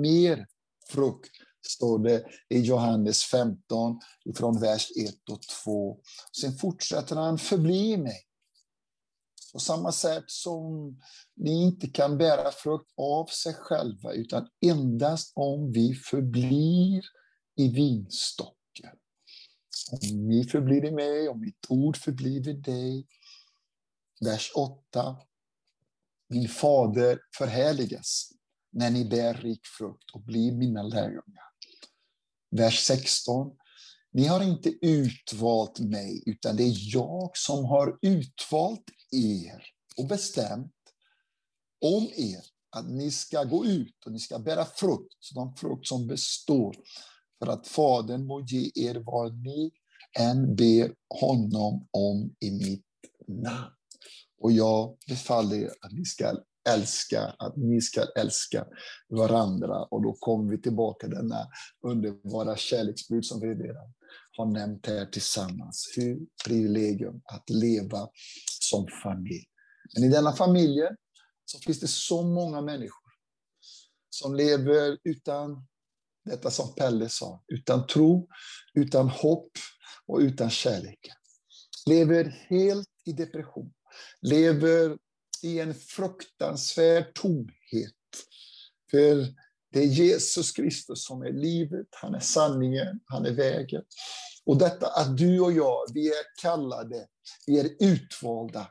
mer 0.00 0.46
frukt, 0.88 1.30
står 1.66 1.98
det 1.98 2.24
i 2.48 2.60
Johannes 2.60 3.24
15, 3.24 4.00
från 4.36 4.60
vers 4.60 4.88
1 5.08 5.14
och 5.30 5.42
2. 5.64 5.96
Sen 6.40 6.56
fortsätter 6.56 7.16
han, 7.16 7.38
förbli 7.38 7.96
mig. 7.96 8.20
På 9.52 9.58
samma 9.58 9.92
sätt 9.92 10.24
som 10.26 10.96
ni 11.36 11.62
inte 11.62 11.86
kan 11.86 12.18
bära 12.18 12.52
frukt 12.52 12.92
av 12.96 13.26
sig 13.26 13.54
själva, 13.54 14.12
utan 14.12 14.48
endast 14.66 15.32
om 15.34 15.72
vi 15.72 15.94
förblir 15.94 17.02
i 17.56 17.68
vinstocken. 17.68 18.90
Om 19.92 20.28
ni 20.28 20.44
förblir 20.44 20.84
i 20.84 20.90
mig, 20.90 21.28
om 21.28 21.40
mitt 21.40 21.66
ord 21.68 21.96
förblir 21.96 22.48
i 22.48 22.52
dig. 22.52 23.06
Vers 24.24 24.52
8. 24.54 25.16
Min 26.28 26.48
fader 26.48 27.18
förhärligas 27.38 28.32
när 28.72 28.90
ni 28.90 29.04
bär 29.04 29.34
rik 29.34 29.66
frukt 29.78 30.10
och 30.14 30.20
blir 30.20 30.52
mina 30.52 30.82
lärjungar. 30.82 31.52
Vers 32.50 32.86
16. 32.86 33.56
Ni 34.12 34.26
har 34.26 34.42
inte 34.42 34.68
utvalt 34.82 35.80
mig, 35.80 36.22
utan 36.26 36.56
det 36.56 36.62
är 36.62 36.94
jag 36.94 37.30
som 37.34 37.64
har 37.64 37.98
utvalt 38.02 38.84
er 39.12 39.62
och 39.96 40.06
bestämt 40.06 40.72
om 41.80 42.08
er 42.16 42.40
att 42.76 42.90
ni 42.90 43.10
ska 43.10 43.44
gå 43.44 43.66
ut 43.66 44.06
och 44.06 44.12
ni 44.12 44.18
ska 44.18 44.38
bära 44.38 44.64
frukt, 44.64 45.16
sådan 45.20 45.54
frukt 45.54 45.86
som 45.86 46.06
består, 46.06 46.76
för 47.38 47.46
att 47.46 47.66
Fadern 47.66 48.26
må 48.26 48.40
ge 48.40 48.70
er 48.74 48.94
vad 48.94 49.34
ni 49.34 49.70
än 50.18 50.56
ber 50.56 50.94
honom 51.20 51.88
om 51.90 52.34
i 52.40 52.50
mitt 52.50 52.86
namn. 53.28 53.74
Och 54.38 54.52
jag 54.52 54.96
befaller 55.08 55.56
er 55.56 55.70
att 55.80 55.92
ni 55.92 56.04
ska 56.04 56.36
älska, 56.68 57.34
att 57.38 57.56
ni 57.56 57.80
ska 57.80 58.06
älska 58.16 58.66
varandra. 59.08 59.84
Och 59.84 60.02
då 60.02 60.12
kommer 60.12 60.50
vi 60.50 60.62
tillbaka 60.62 61.06
till 61.06 61.16
denna 61.16 61.46
underbara 61.82 62.56
kärleksbud 62.56 63.24
som 63.24 63.40
vi 63.40 63.46
redan 63.46 63.92
har 64.36 64.46
nämnt 64.46 64.86
här 64.86 65.06
tillsammans. 65.06 65.92
Hur 65.96 66.18
privilegium 66.46 67.22
att 67.24 67.50
leva 67.50 68.08
som 68.60 68.86
familj. 69.02 69.44
Men 69.94 70.04
i 70.04 70.08
denna 70.08 70.32
familjen 70.32 70.96
så 71.44 71.58
finns 71.58 71.80
det 71.80 71.88
så 71.88 72.22
många 72.22 72.60
människor 72.60 73.12
som 74.10 74.34
lever 74.34 74.98
utan 75.04 75.66
detta 76.24 76.50
som 76.50 76.74
Pelle 76.74 77.08
sa, 77.08 77.44
utan 77.48 77.86
tro, 77.86 78.28
utan 78.74 79.08
hopp 79.08 79.52
och 80.06 80.18
utan 80.18 80.50
kärlek. 80.50 81.10
Lever 81.86 82.24
helt 82.24 82.88
i 83.04 83.12
depression, 83.12 83.72
lever 84.20 84.98
i 85.42 85.60
en 85.60 85.74
fruktansvärd 85.74 87.14
tomhet. 87.14 87.94
För 88.90 89.26
det 89.72 89.80
är 89.80 89.86
Jesus 89.86 90.52
Kristus 90.52 91.04
som 91.04 91.22
är 91.22 91.32
livet, 91.32 91.86
han 91.90 92.14
är 92.14 92.20
sanningen, 92.20 93.00
han 93.04 93.26
är 93.26 93.32
vägen. 93.32 93.82
Och 94.44 94.58
detta 94.58 94.86
att 94.86 95.16
du 95.16 95.40
och 95.40 95.52
jag, 95.52 95.78
vi 95.94 96.08
är 96.08 96.42
kallade, 96.42 97.06
vi 97.46 97.60
är 97.60 97.70
utvalda. 97.80 98.70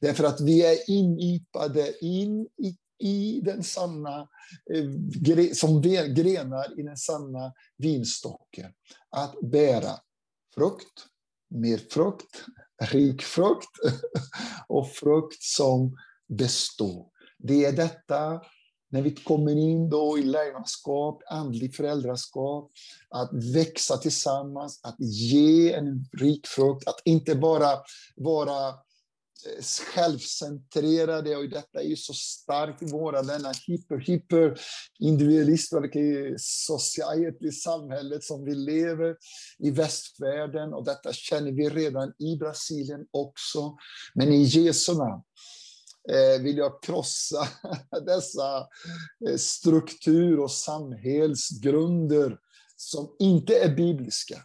Därför 0.00 0.24
att 0.24 0.40
vi 0.40 0.66
är 0.66 0.90
inipade 0.90 2.04
in 2.04 2.48
i, 2.62 2.76
i 3.08 3.40
den 3.40 3.64
sanna, 3.64 4.28
eh, 4.74 5.52
som 5.52 5.82
grenar 6.14 6.80
i 6.80 6.82
den 6.82 6.96
sanna 6.96 7.52
vinstocken. 7.76 8.72
Att 9.10 9.40
bära 9.40 9.92
frukt, 10.54 11.06
mer 11.48 11.78
frukt, 11.78 12.44
rik 12.82 13.22
frukt 13.22 13.76
och 14.68 14.90
frukt 14.90 15.42
som 15.42 15.96
består. 16.28 17.06
Det 17.38 17.64
är 17.64 17.72
detta 17.72 18.40
när 18.90 19.02
vi 19.02 19.10
kommer 19.10 19.56
in 19.56 19.90
då 19.90 20.18
i 20.18 20.22
lärjungaskap, 20.22 21.22
andlig 21.30 21.76
föräldraskap, 21.76 22.70
att 23.10 23.30
växa 23.54 23.96
tillsammans, 23.96 24.80
att 24.82 24.96
ge 24.98 25.72
en 25.72 26.04
rik 26.12 26.46
frukt, 26.46 26.88
att 26.88 27.00
inte 27.04 27.34
bara 27.34 27.78
vara 28.16 28.68
eh, 28.68 29.64
självcentrerade, 29.94 31.36
och 31.36 31.48
detta 31.48 31.80
är 31.80 31.84
ju 31.84 31.96
så 31.96 32.14
starkt 32.14 32.82
i 32.82 32.86
våra, 32.86 33.22
denna 33.22 33.52
hyper, 33.66 33.96
hyper 33.96 34.60
individualistiska 34.98 35.88
society, 36.38 37.52
samhället 37.52 38.24
som 38.24 38.44
vi 38.44 38.54
lever 38.54 39.16
i 39.58 39.70
västvärlden, 39.70 40.74
och 40.74 40.84
detta 40.84 41.12
känner 41.12 41.52
vi 41.52 41.68
redan 41.68 42.12
i 42.18 42.36
Brasilien 42.36 43.06
också. 43.10 43.76
Men 44.14 44.32
i 44.32 44.42
Jesu 44.42 44.94
namn 44.94 45.22
Eh, 46.10 46.42
vill 46.42 46.56
jag 46.56 46.82
krossa 46.82 47.48
dessa 48.06 48.58
eh, 49.28 49.36
struktur 49.36 50.40
och 50.40 50.50
samhällsgrunder 50.50 52.38
som 52.76 53.16
inte 53.18 53.58
är 53.58 53.76
bibliska. 53.76 54.42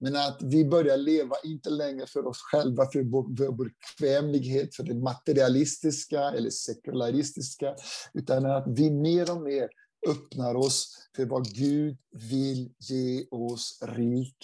Men 0.00 0.16
att 0.16 0.38
vi 0.42 0.64
börjar 0.64 0.96
leva 0.96 1.36
inte 1.44 1.70
längre 1.70 2.06
för 2.06 2.26
oss 2.26 2.38
själva, 2.38 2.90
för 2.92 3.02
vår 3.02 3.52
bekvämlighet, 3.52 4.74
för 4.74 4.82
det 4.82 4.94
materialistiska 4.94 6.20
eller 6.20 6.50
sekularistiska, 6.50 7.74
utan 8.14 8.46
att 8.46 8.64
vi 8.66 8.90
mer 8.90 9.30
och 9.30 9.42
mer 9.42 9.68
öppnar 10.08 10.54
oss 10.54 11.08
för 11.16 11.24
vad 11.24 11.54
Gud 11.54 11.96
vill 12.30 12.72
ge 12.78 13.26
oss 13.30 13.78
rik 13.82 14.36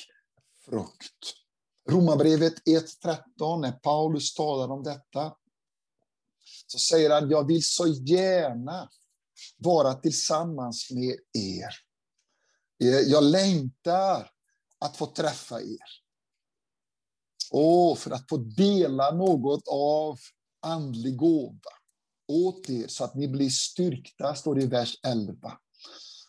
frukt. 0.64 1.34
Romarbrevet 1.90 2.54
1.13, 2.66 3.60
när 3.60 3.72
Paulus 3.72 4.34
talar 4.34 4.68
om 4.74 4.82
detta, 4.82 5.32
så 6.70 6.78
säger 6.78 7.10
han, 7.10 7.30
jag 7.30 7.46
vill 7.46 7.64
så 7.64 7.86
gärna 7.86 8.88
vara 9.56 9.94
tillsammans 9.94 10.90
med 10.90 11.16
er. 11.32 11.74
Eh, 12.82 13.00
jag 13.00 13.24
längtar 13.24 14.30
att 14.78 14.96
få 14.96 15.06
träffa 15.06 15.60
er. 15.60 15.88
Och 17.50 17.98
för 17.98 18.10
att 18.10 18.28
få 18.28 18.36
dela 18.36 19.10
något 19.10 19.68
av 19.68 20.18
andlig 20.62 21.16
gåva 21.16 21.70
åt 22.28 22.70
er 22.70 22.86
så 22.86 23.04
att 23.04 23.14
ni 23.14 23.28
blir 23.28 23.50
styrkta, 23.50 24.34
står 24.34 24.54
det 24.54 24.62
i 24.62 24.66
vers 24.66 24.94
11. 25.06 25.58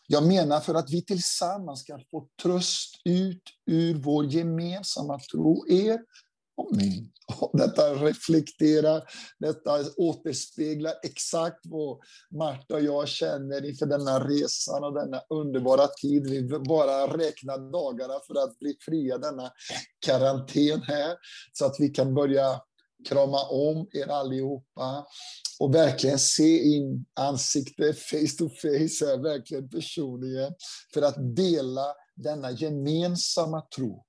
Jag 0.06 0.26
menar 0.26 0.60
för 0.60 0.74
att 0.74 0.90
vi 0.90 1.02
tillsammans 1.04 1.80
ska 1.80 2.00
få 2.10 2.28
tröst 2.42 3.00
ut 3.04 3.42
ur 3.66 3.94
vår 3.94 4.26
gemensamma 4.26 5.18
tro, 5.18 5.68
er 5.68 6.00
och. 6.56 6.70
Och 7.40 7.58
detta 7.58 7.94
reflekterar, 7.94 9.02
detta 9.38 9.84
återspeglar 9.96 10.94
exakt 11.02 11.60
vad 11.64 11.98
Marta 12.30 12.74
och 12.74 12.82
jag 12.82 13.08
känner 13.08 13.68
inför 13.68 13.86
denna 13.86 14.28
resan 14.28 14.84
och 14.84 14.94
denna 14.94 15.22
underbara 15.30 15.86
tid. 15.86 16.30
Vi 16.30 16.42
bara 16.58 17.16
räknar 17.16 17.72
dagarna 17.72 18.14
för 18.26 18.44
att 18.44 18.58
bli 18.58 18.76
fria 18.80 19.18
denna 19.18 19.52
karantän 20.06 20.82
här, 20.82 21.16
så 21.52 21.64
att 21.64 21.76
vi 21.78 21.88
kan 21.88 22.14
börja 22.14 22.60
krama 23.08 23.48
om 23.48 23.88
er 23.92 24.08
allihopa 24.08 25.06
och 25.60 25.74
verkligen 25.74 26.18
se 26.18 26.58
in 26.58 27.06
ansikte 27.14 27.94
face 27.94 28.36
to 28.38 28.48
face, 28.48 29.06
här, 29.06 29.22
verkligen 29.22 29.68
personligen, 29.68 30.54
för 30.94 31.02
att 31.02 31.36
dela 31.36 31.94
denna 32.16 32.50
gemensamma 32.50 33.60
tro. 33.76 34.04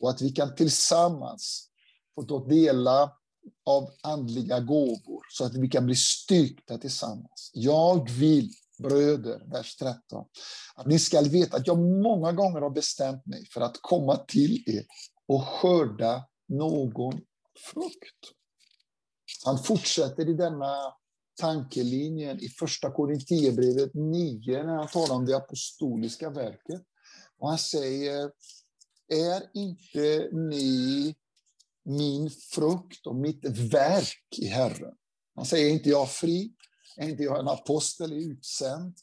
Och 0.00 0.10
att 0.10 0.22
vi 0.22 0.30
kan 0.30 0.54
tillsammans 0.54 1.70
fått 2.16 2.28
ta 2.28 2.44
dela 2.44 3.12
av 3.66 3.90
andliga 4.02 4.60
gåvor 4.60 5.26
så 5.28 5.44
att 5.44 5.56
vi 5.56 5.68
kan 5.68 5.86
bli 5.86 5.94
styrkta 5.94 6.78
tillsammans. 6.78 7.50
Jag 7.54 8.10
vill, 8.10 8.50
bröder, 8.78 9.42
vers 9.52 9.76
13, 9.76 10.24
att 10.74 10.86
ni 10.86 10.98
ska 10.98 11.20
veta 11.20 11.56
att 11.56 11.66
jag 11.66 11.78
många 11.78 12.32
gånger 12.32 12.60
har 12.60 12.70
bestämt 12.70 13.26
mig 13.26 13.46
för 13.46 13.60
att 13.60 13.78
komma 13.82 14.16
till 14.16 14.64
er 14.66 14.84
och 15.28 15.44
skörda 15.44 16.24
någon 16.48 17.20
frukt. 17.72 18.32
Han 19.44 19.58
fortsätter 19.58 20.28
i 20.28 20.34
denna 20.34 20.94
tankelinjen 21.40 22.40
i 22.40 22.48
första 22.48 22.90
Korinthierbrevet 22.90 23.94
9 23.94 24.62
när 24.62 24.74
han 24.74 24.88
talar 24.88 25.14
om 25.14 25.26
det 25.26 25.36
apostoliska 25.36 26.30
verket. 26.30 26.82
Och 27.38 27.48
han 27.48 27.58
säger, 27.58 28.30
är 29.08 29.50
inte 29.54 30.28
ni 30.32 31.14
min 31.86 32.30
frukt 32.30 33.06
och 33.06 33.16
mitt 33.16 33.44
verk 33.44 34.38
i 34.38 34.46
Herren. 34.46 34.94
Han 35.34 35.46
säger, 35.46 35.66
är 35.66 35.72
inte 35.72 35.88
jag 35.88 36.10
fri? 36.10 36.52
Är 36.96 37.08
inte 37.08 37.22
jag 37.22 37.40
en 37.40 37.48
apostel 37.48 38.12
utsänd? 38.12 38.96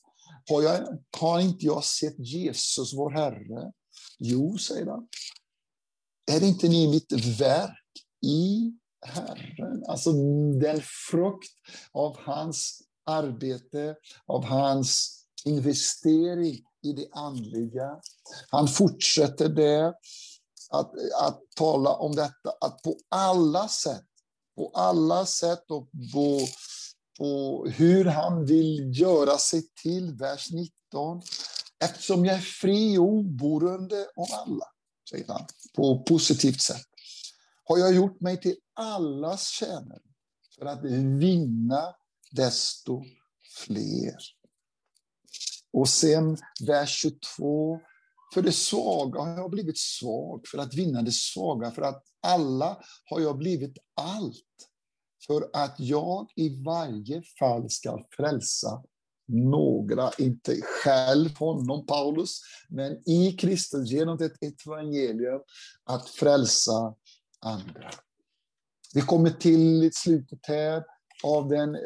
Har, 0.50 0.62
jag, 0.62 1.00
har 1.18 1.40
inte 1.40 1.66
jag 1.66 1.84
sett 1.84 2.20
Jesus, 2.20 2.94
vår 2.94 3.12
Herre? 3.12 3.72
Jo, 4.20 4.58
säger 4.58 4.86
han. 4.86 5.08
Är 6.32 6.44
inte 6.44 6.68
ni 6.68 6.88
mitt 6.88 7.12
verk 7.40 8.06
i 8.26 8.72
Herren. 9.06 9.84
Alltså 9.88 10.12
den 10.62 10.82
frukt 11.10 11.54
av 11.92 12.18
hans 12.20 12.82
arbete, 13.06 13.96
av 14.26 14.46
hans 14.46 15.20
investering 15.46 16.64
i 16.84 16.94
det 16.94 17.08
andliga. 17.12 18.02
Han 18.50 18.68
fortsätter 18.68 19.50
det, 19.50 19.94
att, 20.74 20.94
att 21.22 21.42
tala 21.56 21.90
om 21.90 22.16
detta, 22.16 22.54
att 22.62 22.82
på 22.82 22.98
alla 23.10 23.68
sätt, 23.68 24.06
på 24.56 24.72
alla 24.74 25.26
sätt 25.26 25.72
och 25.72 25.90
på, 26.14 26.40
på 27.18 27.66
hur 27.68 28.06
han 28.06 28.46
vill 28.46 29.00
göra 29.02 29.38
sig 29.38 29.64
till, 29.84 30.14
vers 30.14 30.52
19. 30.52 31.22
Eftersom 31.80 32.26
jag 32.26 32.36
är 32.36 32.42
fri 32.42 32.98
och 32.98 33.08
oberoende 33.08 34.08
av 34.16 34.28
alla, 34.32 34.66
säger 35.10 35.28
han, 35.28 35.46
på 35.76 36.04
positivt 36.04 36.62
sätt, 36.62 36.86
har 37.64 37.78
jag 37.78 37.94
gjort 37.94 38.22
mig 38.22 38.42
till 38.42 38.56
allas 38.74 39.48
tjänare 39.48 40.02
för 40.60 40.66
att 40.66 40.84
vinna 41.20 41.96
desto 42.32 43.04
fler. 43.66 44.18
Och 45.74 45.90
sen 45.90 46.38
vers 46.68 46.90
22. 46.90 47.80
För 48.34 48.42
det 48.42 48.52
svaga 48.52 49.22
har 49.22 49.38
jag 49.38 49.52
blivit 49.52 49.78
svag, 49.78 50.48
för 50.48 50.58
att 50.58 50.74
vinna 50.74 51.02
det 51.02 51.12
svaga. 51.12 51.72
För 51.72 51.82
att 51.82 52.04
alla 52.28 52.78
har 53.10 53.20
jag 53.20 53.38
blivit 53.38 53.78
allt. 54.02 54.70
För 55.28 55.50
att 55.54 55.76
jag 55.80 56.28
i 56.36 56.64
varje 56.64 57.24
fall 57.40 57.70
ska 57.70 58.06
frälsa 58.18 58.84
några, 59.28 60.12
inte 60.18 60.62
själv 60.62 61.38
honom, 61.38 61.86
Paulus, 61.86 62.40
men 62.70 63.10
i 63.10 63.38
Kristus 63.40 63.92
genom 63.92 64.24
ett 64.24 64.66
evangelium 64.66 65.42
att 65.84 66.10
frälsa 66.10 66.96
andra. 67.40 67.90
Vi 68.94 69.02
kommer 69.02 69.30
till 69.30 69.90
slutet 69.94 70.40
här 70.44 70.84
av 71.24 71.50
den 71.50 71.78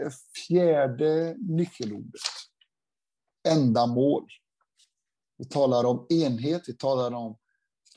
fjärde 0.48 1.36
nyckelordet 1.40 2.22
ändamål. 3.48 4.28
Vi 5.38 5.46
talar 5.46 5.84
om 5.84 6.06
enhet, 6.10 6.64
vi 6.68 6.78
talar 6.78 7.12
om 7.12 7.38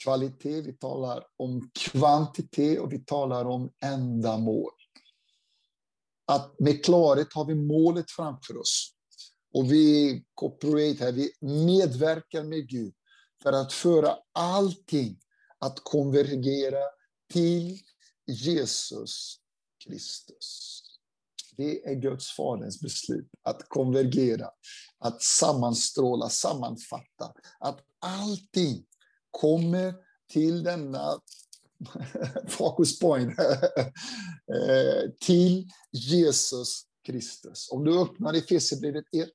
kvalitet, 0.03 0.61
vi 0.61 0.73
talar 0.73 1.25
om 1.37 1.71
kvantitet 1.75 2.81
och 2.81 2.93
vi 2.93 3.05
talar 3.05 3.45
om 3.45 3.71
ändamål. 3.85 4.73
Att 6.27 6.61
med 6.61 6.85
klarhet 6.85 7.33
har 7.33 7.45
vi 7.45 7.55
målet 7.55 8.11
framför 8.11 8.57
oss. 8.57 8.95
Och 9.55 9.73
vi 9.73 10.25
cooperate 10.35 11.13
vi 11.13 11.33
medverkar 11.41 12.45
med 12.45 12.69
Gud 12.69 12.95
för 13.43 13.53
att 13.53 13.73
föra 13.73 14.17
allting 14.33 15.21
att 15.59 15.81
konvergera 15.85 16.85
till 17.33 17.79
Jesus 18.27 19.41
Kristus. 19.85 20.83
Det 21.61 21.87
är 21.87 21.95
Guds 21.95 22.31
faderns 22.37 22.81
beslut 22.81 23.29
att 23.43 23.69
konvergera, 23.69 24.51
att 24.99 25.23
sammanstråla, 25.23 26.29
sammanfatta, 26.29 27.33
att 27.61 27.81
allting 27.99 28.85
kommer 29.31 29.95
till 30.33 30.63
denna 30.63 31.21
focus 32.49 32.99
point, 32.99 33.39
eh, 33.39 35.11
till 35.21 35.69
Jesus 35.93 36.83
Kristus. 37.07 37.69
Om 37.73 37.85
du 37.85 38.03
öppnar 38.03 38.35
Efesierbrevet 38.35 39.05
1, 39.13 39.29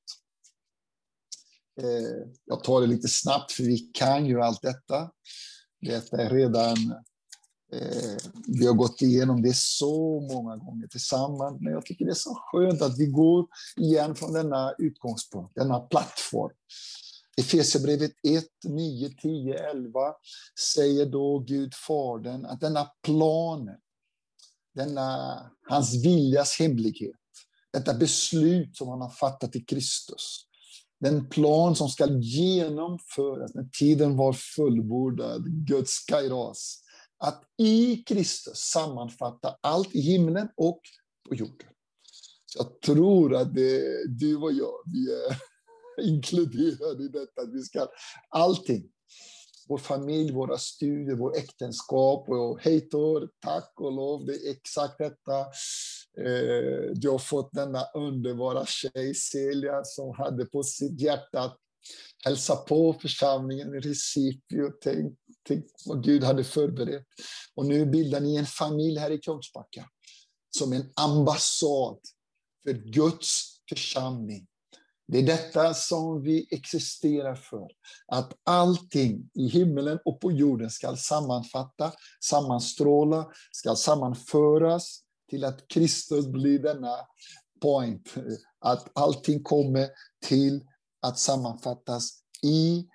eh, 1.80 2.28
jag 2.44 2.64
tar 2.64 2.80
det 2.80 2.86
lite 2.86 3.08
snabbt 3.08 3.52
för 3.52 3.62
vi 3.62 3.78
kan 3.78 4.26
ju 4.26 4.40
allt 4.40 4.62
detta. 4.62 5.10
Detta 5.80 6.22
är 6.22 6.30
redan 6.30 6.76
Eh, 7.72 8.16
vi 8.46 8.66
har 8.66 8.74
gått 8.74 9.02
igenom 9.02 9.42
det 9.42 9.56
så 9.56 10.20
många 10.20 10.56
gånger 10.56 10.86
tillsammans, 10.86 11.60
men 11.60 11.72
jag 11.72 11.86
tycker 11.86 12.04
det 12.04 12.10
är 12.10 12.14
så 12.14 12.34
skönt 12.34 12.82
att 12.82 12.98
vi 12.98 13.06
går 13.06 13.46
igen 13.76 14.14
från 14.14 14.32
denna 14.32 14.74
utgångspunkt, 14.78 15.54
denna 15.54 15.80
plattform. 15.80 16.52
Efesierbrevet 17.38 18.12
1, 18.22 18.44
9, 18.64 19.10
10, 19.22 19.70
11 19.70 20.00
säger 20.74 21.06
då 21.06 21.38
Gud 21.38 21.74
Fadern 21.74 22.46
att 22.46 22.60
denna 22.60 22.90
planen, 23.02 23.78
denna 24.74 25.38
hans 25.68 26.04
viljas 26.04 26.58
hemlighet, 26.58 27.16
detta 27.72 27.94
beslut 27.94 28.76
som 28.76 28.88
han 28.88 29.00
har 29.00 29.10
fattat 29.10 29.56
i 29.56 29.60
Kristus, 29.60 30.46
den 31.00 31.28
plan 31.28 31.76
som 31.76 31.88
ska 31.88 32.06
genomföras 32.10 33.54
när 33.54 33.68
tiden 33.78 34.16
var 34.16 34.32
fullbordad, 34.32 35.66
Guds 35.66 36.04
kairos, 36.04 36.82
att 37.18 37.42
i 37.58 37.96
Kristus 37.96 38.58
sammanfatta 38.58 39.56
allt 39.60 39.94
i 39.94 40.00
himlen 40.00 40.48
och 40.56 40.80
på 41.28 41.34
jorden. 41.34 41.68
Jag 42.56 42.80
tror 42.80 43.34
att 43.34 43.54
det, 43.54 44.04
du 44.08 44.36
och 44.36 44.52
jag, 44.52 44.74
vi 44.92 45.12
är 45.12 45.36
inkluderade 46.08 47.04
i 47.04 47.08
detta. 47.08 47.44
Vi 47.52 47.62
ska 47.62 47.88
allting. 48.28 48.88
Vår 49.68 49.78
familj, 49.78 50.32
våra 50.32 50.58
studier, 50.58 51.16
vår 51.16 51.36
äktenskap 51.36 52.28
och 52.28 52.60
hejtor, 52.60 53.28
tack 53.40 53.72
och 53.76 53.92
lov, 53.92 54.26
det 54.26 54.32
är 54.32 54.50
exakt 54.50 54.98
detta. 54.98 55.40
Eh, 56.18 56.90
du 56.94 57.10
har 57.10 57.18
fått 57.18 57.52
denna 57.52 57.84
underbara 57.94 58.66
tjej, 58.66 59.14
Celia, 59.14 59.84
som 59.84 60.14
hade 60.14 60.44
på 60.44 60.62
sitt 60.62 61.00
hjärta 61.00 61.40
att 61.40 61.58
hälsa 62.24 62.56
på 62.56 62.92
församlingen 62.92 63.74
i 63.74 63.80
Recipio, 63.80 64.70
Tänk 64.82 65.14
Tänk 65.48 65.64
vad 65.86 66.04
Gud 66.04 66.24
hade 66.24 66.44
förberett. 66.44 67.06
Och 67.54 67.66
nu 67.66 67.86
bildar 67.86 68.20
ni 68.20 68.36
en 68.36 68.46
familj 68.46 68.98
här 68.98 69.10
i 69.10 69.18
Kungsbacka 69.18 69.88
som 70.50 70.72
en 70.72 70.92
ambassad 70.96 71.98
för 72.64 72.72
Guds 72.72 73.60
församling. 73.68 74.46
Det 75.08 75.18
är 75.18 75.22
detta 75.22 75.74
som 75.74 76.22
vi 76.22 76.48
existerar 76.50 77.34
för. 77.34 77.68
Att 78.06 78.32
allting 78.44 79.30
i 79.34 79.48
himmelen 79.48 79.98
och 80.04 80.20
på 80.20 80.32
jorden 80.32 80.70
ska 80.70 80.96
sammanfatta, 80.96 81.92
sammanstråla, 82.24 83.30
ska 83.52 83.76
sammanföras 83.76 85.00
till 85.30 85.44
att 85.44 85.68
Kristus 85.68 86.26
blir 86.26 86.58
denna 86.58 86.96
point. 87.62 88.14
Att 88.58 88.98
allting 88.98 89.42
kommer 89.42 89.88
till 90.26 90.60
att 91.06 91.18
sammanfattas 91.18 92.22
i 92.42 92.86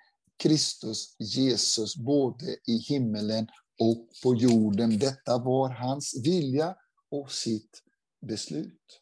Kristus 0.42 1.16
Jesus 1.18 1.96
både 1.96 2.56
i 2.66 2.76
himmelen 2.88 3.48
och 3.80 4.08
på 4.22 4.34
jorden. 4.34 4.98
Detta 4.98 5.38
var 5.38 5.68
hans 5.68 6.20
vilja 6.24 6.76
och 7.10 7.32
sitt 7.32 7.82
beslut. 8.26 9.00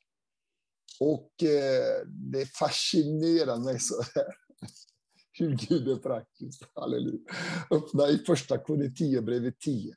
Och 1.00 1.42
eh, 1.42 2.06
det 2.06 2.46
fascinerar 2.46 3.56
mig 3.56 3.80
så 3.80 4.02
här. 4.14 4.26
Hur 5.32 5.56
Gud 5.56 5.88
är 5.88 5.96
praktisk. 5.96 6.62
Halleluja. 6.74 7.34
Öppna 7.70 8.08
i 8.08 8.18
första 8.18 8.58
Korinthierbrevet 8.58 9.60
10, 9.60 9.94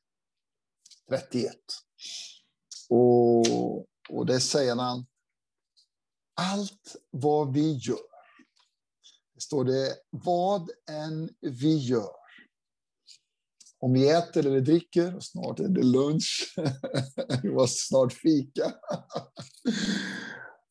31. 1.09 1.55
Och, 2.89 3.77
och 4.09 4.25
det 4.25 4.39
säger 4.39 4.75
han. 4.75 5.05
Allt 6.35 6.95
vad 7.11 7.53
vi 7.53 7.71
gör 7.71 8.12
står 9.53 9.65
det 9.65 9.95
vad 10.09 10.69
än 10.89 11.29
vi 11.41 11.77
gör. 11.77 12.15
Om 13.79 13.93
vi 13.93 14.09
äter 14.09 14.45
eller 14.45 14.61
dricker, 14.61 15.19
snart 15.19 15.59
är 15.59 15.67
det 15.67 15.83
lunch, 15.83 16.53
det 17.41 17.49
var 17.49 17.67
snart 17.67 18.13
fika. 18.13 18.73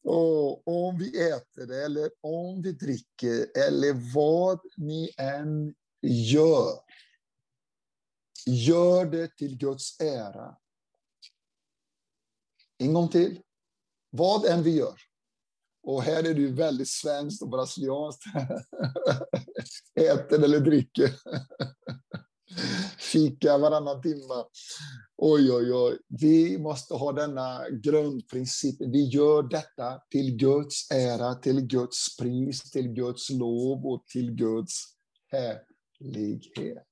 och 0.05 0.69
om 0.69 0.99
vi 0.99 1.31
äter 1.31 1.73
eller 1.85 2.11
om 2.21 2.63
vi 2.63 2.73
dricker 2.73 3.59
eller 3.67 4.15
vad 4.15 4.61
ni 4.77 5.11
än 5.19 5.75
gör, 6.03 6.81
gör 8.47 9.07
det 9.07 9.37
till 9.37 9.59
Guds 9.59 10.01
ära. 10.01 10.57
En 12.79 12.95
gång 12.95 13.09
till. 13.09 13.41
Vad 14.11 14.45
än 14.45 14.63
vi 14.63 14.77
gör. 14.77 15.12
Och 15.83 16.03
här 16.03 16.19
är 16.19 16.35
det 16.35 16.41
ju 16.41 16.53
väldigt 16.53 16.89
svenskt 16.89 17.43
och 17.43 17.49
brasilianskt. 17.49 18.23
Äter 20.01 20.45
eller 20.45 20.61
dricker. 20.61 21.11
Fika 22.99 23.59
varannan 23.59 24.03
timme. 24.03 24.45
Oj, 25.17 25.53
oj, 25.53 25.73
oj. 25.73 25.99
Vi 26.09 26.59
måste 26.59 26.95
ha 26.95 27.13
denna 27.13 27.69
grundprincip. 27.71 28.77
Vi 28.81 29.09
gör 29.09 29.43
detta 29.43 30.01
till 30.11 30.37
Guds 30.37 30.91
ära, 30.91 31.35
till 31.35 31.61
Guds 31.61 32.17
pris, 32.17 32.71
till 32.71 32.89
Guds 32.89 33.31
lov 33.31 33.87
och 33.87 34.07
till 34.07 34.31
Guds 34.31 34.85
härlighet. 35.31 36.87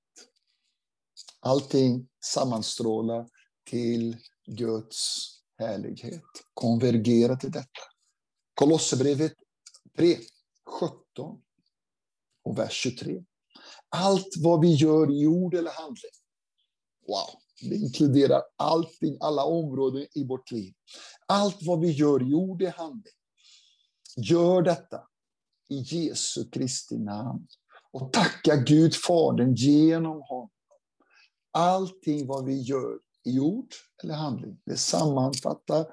Allting 1.41 2.09
sammanstrålar 2.25 3.27
till 3.71 4.17
Guds 4.47 5.27
härlighet. 5.59 6.23
Konvergera 6.55 7.37
till 7.37 7.53
detta. 7.53 7.81
Kolosserbrevet 8.61 9.33
3, 9.97 10.17
17 10.81 11.43
och 12.45 12.59
vers 12.59 12.73
23. 12.73 13.25
Allt 13.89 14.29
vad 14.39 14.61
vi 14.61 14.75
gör 14.75 15.23
i 15.23 15.27
ord 15.27 15.55
eller 15.55 15.71
handling. 15.71 16.11
Wow, 17.07 17.41
Det 17.71 17.77
inkluderar 17.77 18.43
allting, 18.57 19.17
alla 19.21 19.45
områden 19.45 20.07
i 20.15 20.25
vårt 20.25 20.51
liv. 20.51 20.75
Allt 21.27 21.57
vad 21.63 21.81
vi 21.81 21.91
gör 21.91 22.31
i 22.31 22.35
ord 22.35 22.63
eller 22.63 22.73
handling. 22.73 23.13
Gör 24.17 24.63
detta 24.63 25.01
i 25.69 25.77
Jesu 25.77 26.51
Kristi 26.51 26.99
namn. 26.99 27.47
Och 27.91 28.13
tacka 28.13 28.57
Gud 28.57 28.95
Fadern 28.95 29.55
genom 29.55 30.23
honom. 30.23 30.51
Allting 31.53 32.27
vad 32.27 32.45
vi 32.45 32.61
gör 32.61 32.99
i 33.25 33.39
ord 33.39 33.75
eller 34.03 34.15
handling, 34.15 34.61
det 34.65 34.77
sammanfattar 34.77 35.87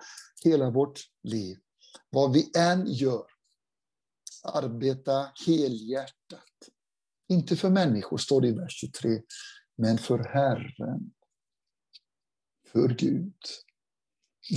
hela 0.44 0.70
vårt 0.70 1.00
liv. 1.24 1.58
Vad 2.10 2.34
vi 2.34 2.52
än 2.58 2.92
gör, 2.92 3.26
arbeta 4.44 5.32
helhjärtat. 5.46 6.44
Inte 7.30 7.56
för 7.56 7.70
människor, 7.70 8.18
står 8.18 8.42
det 8.42 8.48
i 8.48 8.52
vers 8.52 8.80
23, 8.80 9.22
men 9.78 9.98
för 9.98 10.20
Herren. 10.20 11.14
För 12.72 12.88
Gud. 12.88 13.34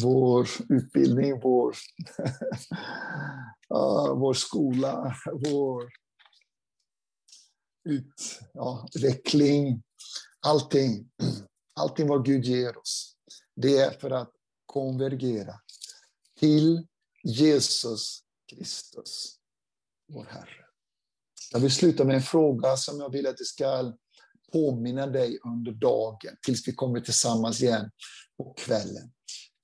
Vår 0.02 0.48
utbildning, 0.68 1.40
vår, 1.40 1.76
vår 4.14 4.34
skola, 4.34 5.16
vår 5.32 5.90
utveckling, 7.84 9.82
allting, 10.40 11.10
allting 11.74 12.08
vad 12.08 12.24
Gud 12.24 12.44
ger 12.44 12.78
oss, 12.78 13.16
det 13.56 13.76
är 13.76 13.90
för 13.90 14.10
att 14.10 14.32
konvergera 14.66 15.54
till 16.38 16.86
Jesus 17.22 18.22
Kristus, 18.50 19.36
vår 20.08 20.24
Herre. 20.24 20.64
Jag 21.52 21.60
vill 21.60 21.74
sluta 21.74 22.04
med 22.04 22.16
en 22.16 22.22
fråga 22.22 22.76
som 22.76 23.00
jag 23.00 23.12
vill 23.12 23.26
att 23.26 23.36
du 23.36 23.44
ska 23.44 23.92
påminna 24.52 25.06
dig 25.06 25.38
under 25.44 25.72
dagen, 25.72 26.36
tills 26.42 26.68
vi 26.68 26.72
kommer 26.72 27.00
tillsammans 27.00 27.62
igen 27.62 27.90
på 28.36 28.54
kvällen. 28.54 29.12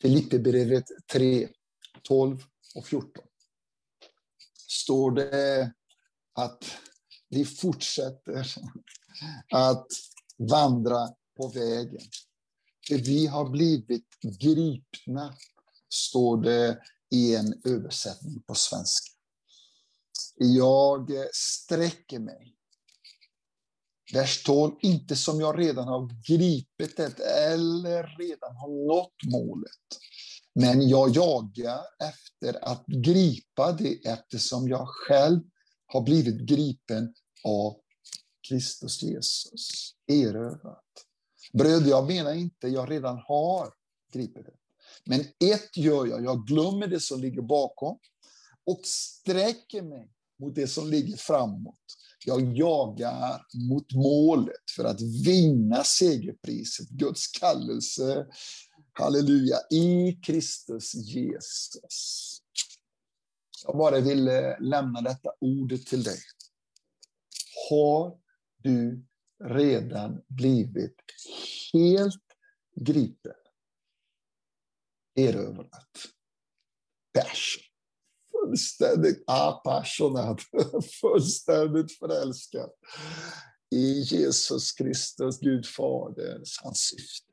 Filipperbrevet 0.02 0.84
3, 1.12 1.48
12 2.02 2.38
och 2.74 2.86
14. 2.86 3.24
Står 4.68 5.10
det 5.10 5.72
att 6.34 6.64
vi 7.28 7.44
fortsätter 7.44 8.46
att 9.52 9.86
vandra 10.38 11.08
på 11.36 11.48
vägen. 11.48 12.02
För 12.88 12.94
vi 12.94 13.26
har 13.26 13.50
blivit 13.50 14.06
gripna, 14.40 15.34
står 15.88 16.42
det 16.42 16.80
i 17.10 17.34
en 17.34 17.60
översättning 17.64 18.42
på 18.42 18.54
svenska. 18.54 19.12
Jag 20.38 21.10
sträcker 21.32 22.18
mig. 22.18 22.56
Där 24.12 24.26
står 24.26 24.78
inte 24.80 25.16
som 25.16 25.40
jag 25.40 25.58
redan 25.58 25.88
har 25.88 26.10
gripit 26.28 26.96
det 26.96 27.20
eller 27.20 28.16
redan 28.18 28.56
har 28.56 28.86
nått 28.86 29.32
målet. 29.32 29.70
Men 30.54 30.88
jag 30.88 31.16
jagar 31.16 31.80
efter 32.08 32.64
att 32.64 32.86
gripa 32.86 33.72
det 33.72 34.06
eftersom 34.06 34.68
jag 34.68 34.88
själv 34.88 35.40
har 35.86 36.02
blivit 36.02 36.48
gripen 36.48 37.14
av 37.44 37.76
Kristus 38.48 39.02
Jesus. 39.02 39.94
Erövrat. 40.06 40.84
Bröder, 41.52 41.90
jag 41.90 42.06
menar 42.06 42.34
inte 42.34 42.68
jag 42.68 42.90
redan 42.90 43.18
har 43.18 43.72
gripit 44.12 44.46
det. 44.46 44.65
Men 45.06 45.20
ett 45.20 45.76
gör 45.76 46.06
jag, 46.06 46.24
jag 46.24 46.46
glömmer 46.46 46.86
det 46.86 47.00
som 47.00 47.20
ligger 47.20 47.42
bakom 47.42 47.98
och 48.66 48.80
sträcker 48.84 49.82
mig 49.82 50.10
mot 50.40 50.54
det 50.54 50.66
som 50.66 50.90
ligger 50.90 51.16
framåt. 51.16 51.74
Jag 52.24 52.56
jagar 52.56 53.46
mot 53.68 53.92
målet 53.92 54.70
för 54.76 54.84
att 54.84 55.00
vinna 55.00 55.84
segerpriset, 55.84 56.88
Guds 56.88 57.26
kallelse, 57.26 58.26
halleluja, 58.92 59.56
i 59.70 60.12
Kristus 60.12 60.94
Jesus. 60.94 62.40
Jag 63.66 63.76
bara 63.76 64.00
ville 64.00 64.50
eh, 64.50 64.60
lämna 64.60 65.00
detta 65.00 65.30
ordet 65.40 65.86
till 65.86 66.02
dig. 66.02 66.18
Har 67.70 68.18
du 68.62 69.04
redan 69.44 70.22
blivit 70.28 70.96
helt 71.72 72.24
gripen, 72.80 73.32
erövrat, 75.16 75.90
passion, 77.14 77.62
fullständigt 78.30 79.24
apassionad, 79.26 80.40
fullständigt 81.00 81.98
förälskad 81.98 82.70
i 83.74 84.00
Jesus 84.00 84.72
Kristus, 84.72 85.40
Gud 85.40 85.66
Faderns 85.66 86.60
hans 86.62 86.78
syfte 86.78 87.32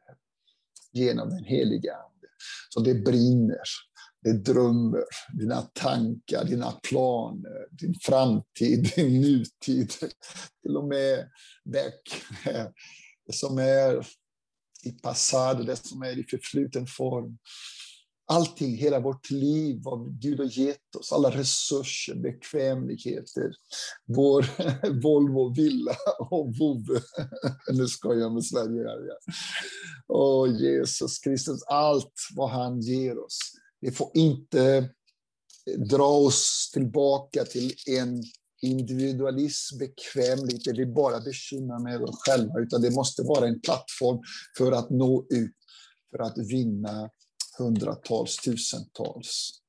genom 0.92 1.30
den 1.30 1.44
heliga 1.44 1.94
Ande. 1.96 2.28
Så 2.70 2.80
det 2.80 2.94
brinner 2.94 3.64
det 4.24 4.34
drömmer, 4.34 5.04
dina 5.34 5.62
tankar, 5.62 6.46
dina 6.46 6.72
planer, 6.72 7.68
din 7.72 7.94
framtid, 8.02 8.92
din 8.96 9.22
nutid. 9.22 9.94
Till 10.62 10.78
och 10.78 10.88
med 10.88 11.30
det 11.64 11.94
som 13.34 13.58
är 13.58 14.08
i 14.84 14.92
passado, 14.92 15.64
det 15.64 15.76
som 15.76 16.02
är 16.02 16.20
i 16.20 16.24
förfluten 16.24 16.88
form. 16.88 17.38
Allting, 18.26 18.78
hela 18.78 19.00
vårt 19.00 19.30
liv, 19.30 19.82
vad 19.84 20.22
Gud 20.22 20.40
har 20.40 20.60
gett 20.60 20.96
oss, 20.96 21.12
alla 21.12 21.30
resurser, 21.30 22.16
bekvämligheter, 22.16 23.52
vår 24.06 24.46
Volvo 25.02 25.54
villa 25.54 25.96
och 26.30 26.58
vovve. 26.60 27.02
Nu 27.72 27.88
ska 27.88 28.14
jag 28.14 28.34
med 28.34 28.46
Sverige. 28.46 28.88
Här, 28.88 29.08
ja. 29.08 29.34
Åh, 30.08 30.62
Jesus 30.62 31.20
Kristus, 31.20 31.64
allt 31.64 32.14
vad 32.36 32.50
han 32.50 32.82
ger 32.82 33.26
oss 33.26 33.40
vi 33.84 33.92
får 33.92 34.12
inte 34.14 34.90
dra 35.78 36.08
oss 36.08 36.72
tillbaka 36.74 37.46
till 37.46 37.74
en 37.88 38.24
individualism, 38.64 39.78
bekvämlighet, 39.78 40.64
där 40.64 40.74
vi 40.74 40.86
bara 40.86 41.20
bekymrar 41.20 41.80
med 41.80 42.02
oss 42.02 42.16
själva, 42.26 42.60
utan 42.60 42.82
det 42.82 42.92
måste 42.92 43.24
vara 43.24 43.48
en 43.48 43.62
plattform 43.62 44.20
för 44.58 44.72
att 44.72 44.90
nå 44.90 45.28
ut, 45.30 45.56
för 46.12 46.24
att 46.24 46.38
vinna 46.38 47.10
hundratals, 47.58 48.38
tusentals 48.38 49.60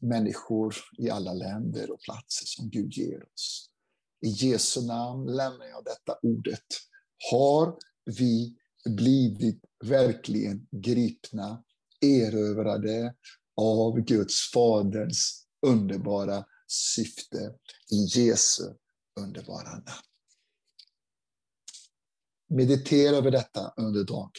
människor 0.00 0.74
i 0.98 1.10
alla 1.10 1.32
länder 1.32 1.90
och 1.90 2.00
platser 2.00 2.46
som 2.46 2.70
Gud 2.70 2.92
ger 2.92 3.22
oss. 3.34 3.68
I 4.26 4.28
Jesu 4.28 4.86
namn 4.86 5.26
lämnar 5.26 5.66
jag 5.66 5.84
detta 5.84 6.18
ordet. 6.22 6.66
Har 7.30 7.76
vi 8.04 8.56
blivit 8.96 9.60
verkligen 9.84 10.66
gripna 10.70 11.62
erövrade 12.00 13.14
av 13.56 14.00
Guds 14.00 14.50
faders 14.54 15.44
underbara 15.66 16.44
syfte 16.72 17.54
i 17.92 17.96
Jesu 17.96 18.62
underbara 19.20 19.70
namn. 19.70 19.84
Meditera 22.48 23.16
över 23.16 23.30
detta 23.30 23.74
under 23.76 24.04
dagen. 24.04 24.30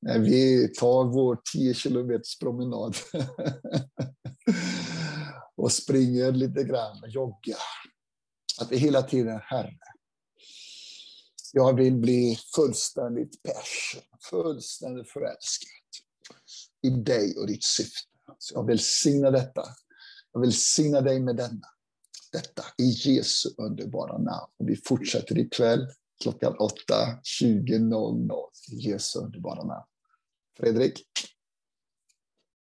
När 0.00 0.18
vi 0.18 0.68
tar 0.68 1.04
vår 1.04 1.40
10 1.52 1.74
kilometers 1.74 2.38
promenad 2.38 2.96
och 5.56 5.72
springer 5.72 6.32
lite 6.32 6.64
grann, 6.64 7.10
joggar. 7.10 7.58
Att 8.60 8.72
vi 8.72 8.76
hela 8.76 9.02
tiden, 9.02 9.40
Herre, 9.42 9.78
jag 11.52 11.76
vill 11.76 11.96
bli 11.96 12.38
fullständigt 12.54 13.42
passion, 13.42 14.02
fullständigt 14.30 15.08
förälskad 15.08 15.70
i 16.82 16.90
dig 16.90 17.36
och 17.38 17.46
ditt 17.46 17.64
syfte. 17.64 18.08
Så 18.38 18.54
jag 18.54 18.66
välsignar 18.66 19.30
detta. 19.30 19.62
Jag 20.36 20.40
välsignar 20.40 21.02
dig 21.02 21.20
med 21.20 21.36
denna. 21.36 21.66
Detta 22.32 22.62
i 22.78 22.84
Jesu 22.84 23.48
underbara 23.58 24.18
namn. 24.18 24.52
Och 24.58 24.68
vi 24.68 24.76
fortsätter 24.76 25.38
ikväll 25.38 25.88
klockan 26.22 26.52
8.20.00 26.52 28.30
i 28.72 28.76
Jesu 28.90 29.18
underbara 29.18 29.64
namn. 29.64 29.86
Fredrik? 30.58 31.02